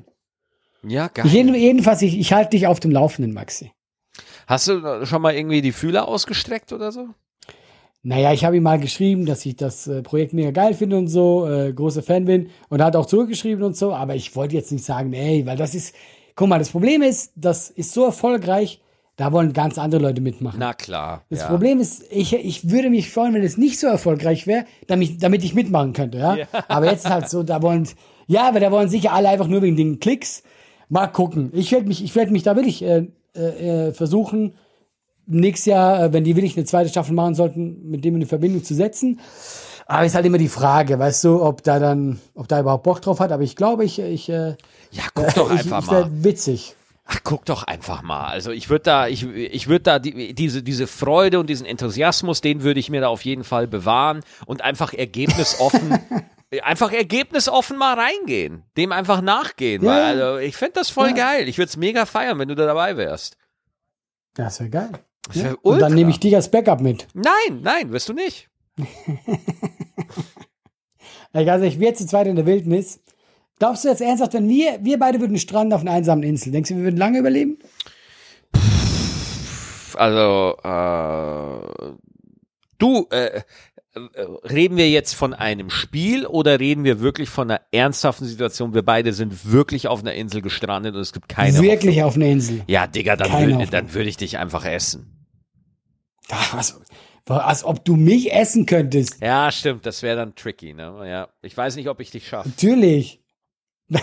[0.84, 1.26] Ja, geil.
[1.26, 3.72] Ich, jeden- jedenfalls, ich, ich halte dich auf dem Laufenden, Maxi.
[4.50, 7.10] Hast du schon mal irgendwie die Fühler ausgestreckt oder so?
[8.02, 11.08] Naja, ich habe ihm mal geschrieben, dass ich das äh, Projekt mega geil finde und
[11.08, 14.56] so, äh, großer Fan bin und er hat auch zurückgeschrieben und so, aber ich wollte
[14.56, 15.93] jetzt nicht sagen, ey, weil das ist,
[16.36, 18.82] guck mal, das Problem ist, das ist so erfolgreich,
[19.18, 20.58] da wollen ganz andere Leute mitmachen.
[20.60, 21.26] Na klar.
[21.30, 21.47] das ja.
[21.47, 25.43] Problem ist, ich, ich würde mich freuen, wenn es nicht so erfolgreich wäre, damit, damit
[25.43, 26.38] ich mitmachen könnte, ja?
[26.38, 26.47] Ja.
[26.68, 27.88] Aber jetzt ist halt so, da wollen,
[28.26, 30.41] ja, aber da wollen sicher alle einfach nur wegen den Klicks.
[30.88, 31.52] Mal gucken.
[31.54, 34.54] Ich werde mich, ich werde mich da wirklich äh, äh, äh, versuchen,
[35.28, 38.64] nächstes Jahr, äh, wenn die wirklich eine zweite Staffel machen sollten, mit dem in Verbindung
[38.64, 39.20] zu setzen.
[39.86, 43.02] Aber ist halt immer die Frage, weißt du, ob da dann, ob da überhaupt Bock
[43.02, 43.32] drauf hat.
[43.32, 44.56] Aber ich glaube, ich, ich, äh,
[44.92, 46.24] Ja, guck doch ich, einfach ich mal.
[46.24, 46.76] witzig.
[47.12, 48.26] Ach, guck doch einfach mal.
[48.28, 52.42] Also ich würde da, ich, ich würde da die, diese, diese Freude und diesen Enthusiasmus,
[52.42, 55.98] den würde ich mir da auf jeden Fall bewahren und einfach ergebnisoffen,
[56.64, 58.64] einfach ergebnisoffen mal reingehen.
[58.78, 59.84] Dem einfach nachgehen.
[59.84, 59.89] Ja.
[59.91, 61.14] Weil, also ich fände das voll Ja.
[61.16, 61.47] geil.
[61.47, 63.38] Ich würde es mega feiern, wenn du da dabei wärst.
[64.34, 64.91] Das wäre geil.
[65.28, 65.56] Das wär Ja?
[65.62, 67.08] Und dann nehme ich dich als Backup mit.
[67.14, 68.50] Nein, nein, wirst du nicht.
[71.34, 73.00] Ganz ehrlich, wir zu zweit in der Wildnis.
[73.60, 76.70] Glaubst du jetzt ernsthaft, wenn wir, wir beide würden stranden auf einer einsamen Insel, denkst
[76.70, 77.60] du, wir würden lange überleben?
[79.95, 81.93] Also, äh,
[82.78, 83.41] du, äh,
[83.96, 88.74] reden wir jetzt von einem Spiel oder reden wir wirklich von einer ernsthaften Situation?
[88.74, 92.28] Wir beide sind wirklich auf einer Insel gestrandet und es gibt keine Wirklich auf einer
[92.28, 92.64] Insel.
[92.68, 93.72] Ja, Digga, dann, Keine würd, Hoffnung.
[93.72, 95.26] dann würde ich dich einfach essen.
[96.30, 96.80] Ach, was,
[97.26, 99.22] als ob du mich essen könntest.
[99.22, 101.02] Ja, stimmt, das wäre dann tricky, ne?
[101.08, 102.50] Ja, ich weiß nicht, ob ich dich schaffe.
[102.50, 103.22] Natürlich.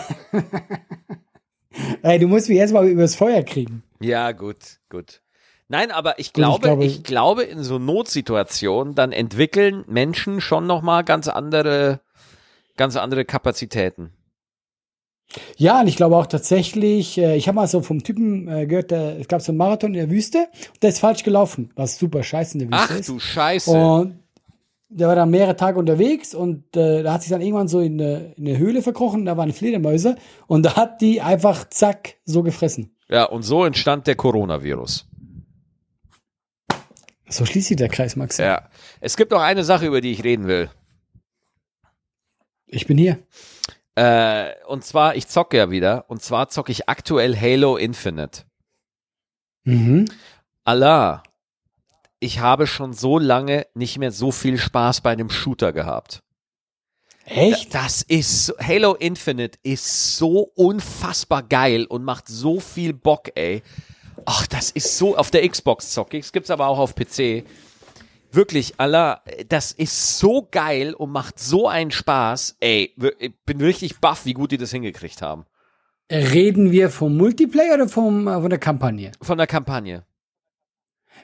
[2.02, 3.82] Ey, du musst mich erstmal übers Feuer kriegen.
[4.00, 5.22] Ja, gut, gut.
[5.68, 11.02] Nein, aber ich glaube, ich glaube- glaube, in so Notsituationen, dann entwickeln Menschen schon nochmal
[11.04, 12.00] ganz andere,
[12.76, 14.12] ganz andere Kapazitäten.
[15.56, 18.92] Ja, und ich glaube auch tatsächlich, äh, ich habe mal so vom Typen äh, gehört,
[18.92, 20.46] der, es gab so einen Marathon in der Wüste,
[20.82, 23.08] der ist falsch gelaufen, was super scheiße in der Wüste Ach ist.
[23.08, 23.70] du Scheiße.
[23.72, 24.20] Und
[24.88, 28.00] der war dann mehrere Tage unterwegs und äh, da hat sich dann irgendwann so in
[28.00, 30.14] eine, in eine Höhle verkrochen, da waren Fledermäuse
[30.46, 32.94] und da hat die einfach zack so gefressen.
[33.08, 35.08] Ja, und so entstand der Coronavirus.
[37.28, 38.38] So schließt sich der Kreis, Max.
[38.38, 38.68] Ja.
[39.00, 40.70] Es gibt noch eine Sache, über die ich reden will.
[42.66, 43.18] Ich bin hier.
[43.94, 46.04] Äh, und zwar, ich zocke ja wieder.
[46.08, 48.42] Und zwar zocke ich aktuell Halo Infinite.
[49.64, 50.06] Mhm.
[50.64, 51.22] Allah,
[52.20, 56.22] ich habe schon so lange nicht mehr so viel Spaß bei einem Shooter gehabt.
[57.24, 57.74] Echt?
[57.74, 63.62] Das ist, so- Halo Infinite ist so unfassbar geil und macht so viel Bock, ey.
[64.26, 67.44] Ach, das ist so, auf der Xbox zocke ich, es gibt's aber auch auf PC.
[68.32, 72.56] wirklich, Allah, das ist so geil und macht so einen Spaß.
[72.60, 75.46] Ey, ich bin richtig baff, wie gut die das hingekriegt haben.
[76.10, 79.12] Reden wir vom Multiplayer oder vom, äh, von der Kampagne?
[79.22, 80.04] Von der Kampagne.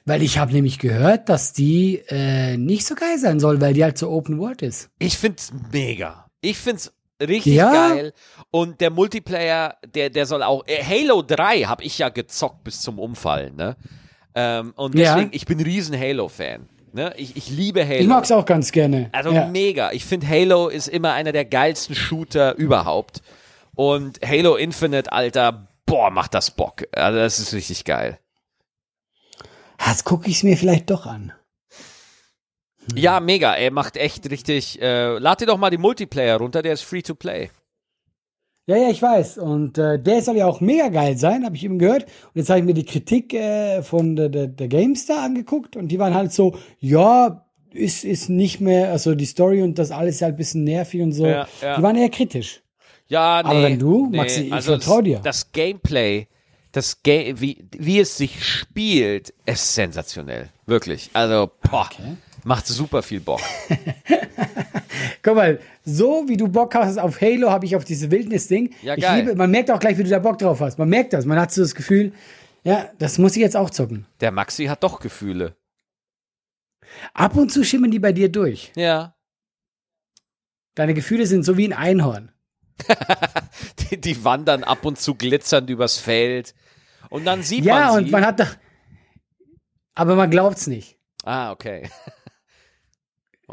[0.04, 3.84] Weil ich habe nämlich gehört, dass die äh, nicht so geil sein soll, weil die
[3.84, 4.90] halt so Open World ist.
[4.98, 6.26] Ich find's mega.
[6.40, 6.92] Ich find's
[7.28, 7.72] richtig Ja?
[7.72, 8.12] geil.
[8.50, 10.64] Und der Multiplayer, der, der soll auch.
[10.66, 13.76] Äh, Halo 3 habe ich ja gezockt bis zum Umfallen, ne?
[14.34, 15.14] Ähm, und Ja.
[15.14, 16.68] deswegen, ich bin ein riesen Halo-Fan.
[16.94, 17.12] Ne?
[17.16, 18.00] Ich, ich liebe Halo.
[18.00, 19.08] Ich mag's auch ganz gerne.
[19.12, 19.46] Also ja.
[19.46, 19.92] mega.
[19.92, 23.22] Ich finde Halo ist immer einer der geilsten Shooter überhaupt.
[23.74, 26.84] Und Halo Infinite, Alter, boah, macht das Bock.
[26.92, 28.18] Also das ist richtig geil.
[29.86, 31.32] Jetzt gucke ich es mir vielleicht doch an.
[32.94, 33.54] Ja, mega.
[33.54, 34.80] Er macht echt richtig.
[34.80, 37.50] Äh, lad dir doch mal die Multiplayer runter, der ist free to play.
[38.66, 39.38] Ja, ja, ich weiß.
[39.38, 42.04] Und äh, der soll ja auch mega geil sein, habe ich eben gehört.
[42.04, 45.88] Und jetzt habe ich mir die Kritik äh, von der, der, der GameStar angeguckt und
[45.88, 50.16] die waren halt so, ja, ist, ist nicht mehr, also die Story und das alles
[50.16, 51.26] ist halt ein bisschen nervig und so.
[51.26, 51.76] Ja, ja.
[51.76, 52.62] Die waren eher kritisch.
[53.08, 53.48] Ja, nee.
[53.48, 54.16] Aber wenn du, nee.
[54.16, 55.20] Maxi, ich also vertrau das, dir.
[55.24, 56.28] Das Gameplay,
[56.70, 60.50] das Ga wie, wie es sich spielt, ist sensationell.
[60.66, 61.10] Wirklich.
[61.14, 61.88] Also, boah,
[62.44, 63.40] macht super viel Bock.
[65.22, 68.74] Guck mal, so wie du Bock hast auf Halo, habe ich auf dieses Wildnis-Ding.
[68.82, 69.20] Ja, ich geil.
[69.20, 70.78] liebe, man merkt auch gleich, wie du da Bock drauf hast.
[70.78, 71.24] Man merkt das.
[71.26, 72.12] Man hat so das Gefühl,
[72.64, 74.06] ja, das muss ich jetzt auch zocken.
[74.20, 75.56] Der Maxi hat doch Gefühle.
[77.14, 78.72] Ab und zu schimmern die bei dir durch.
[78.76, 79.14] Ja.
[80.74, 82.32] Deine Gefühle sind so wie ein Einhorn.
[83.78, 86.54] Die, die wandern ab und zu glitzernd übers Feld.
[87.10, 88.10] Und dann sieht Ja, man und sie.
[88.10, 88.56] man hat doch.
[89.94, 90.98] Aber man glaubt's nicht.
[91.24, 91.88] ah, okay.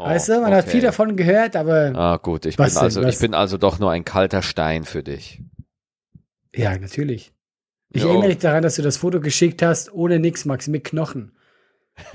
[0.00, 0.70] Oh, weißt du, man hat okay.
[0.72, 3.14] viel davon gehört, aber Ah, gut, ich bin also, was?
[3.14, 5.42] ich bin also doch nur ein kalter Stein für dich.
[6.54, 7.32] ja, natürlich.
[7.92, 8.08] Ich Jo.
[8.10, 11.32] erinnere dich daran, dass du das Foto geschickt hast, ohne nix, Max, mit Knochen.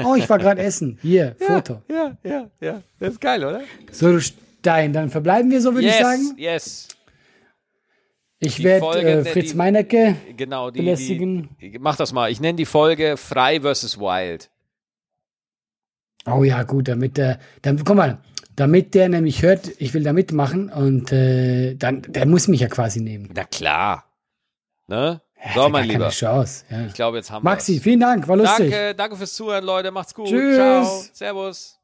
[0.03, 0.97] Oh, ich war gerade essen.
[1.01, 1.81] Hier, Foto.
[1.91, 2.81] Ja, ja, ja.
[2.99, 3.61] Das ist geil, oder?
[3.91, 4.93] So, du Stein.
[4.93, 6.33] Dann verbleiben wir so, würde yes, ich sagen.
[6.37, 6.87] yes.
[8.39, 10.15] Ich werde äh, die- Fritz die- Meinecke.
[10.35, 11.49] Genau, die, Belästigen.
[11.61, 11.77] die.
[11.79, 12.31] Mach das mal.
[12.31, 14.49] Ich nenne die Folge Frei versus Wild.
[16.27, 18.17] Oh ja, gut, damit der, dann, guck mal,
[18.55, 22.67] damit der nämlich hört, ich will da mitmachen und äh, dann, der muss mich ja
[22.67, 23.29] quasi nehmen.
[23.33, 24.05] Na klar.
[24.87, 25.21] Ne?
[25.43, 26.09] Ja, So, mein Lieber.
[26.09, 26.65] Chance.
[26.69, 26.85] Ja.
[26.85, 27.83] Ich glaube, jetzt haben Maxi, wir's.
[27.83, 28.71] vielen Dank, war lustig.
[28.71, 29.91] Danke, danke fürs Zuhören, Leute.
[29.91, 30.27] Macht's gut.
[30.27, 30.55] Tschüss.
[30.55, 31.03] Ciao.
[31.13, 31.79] Servus.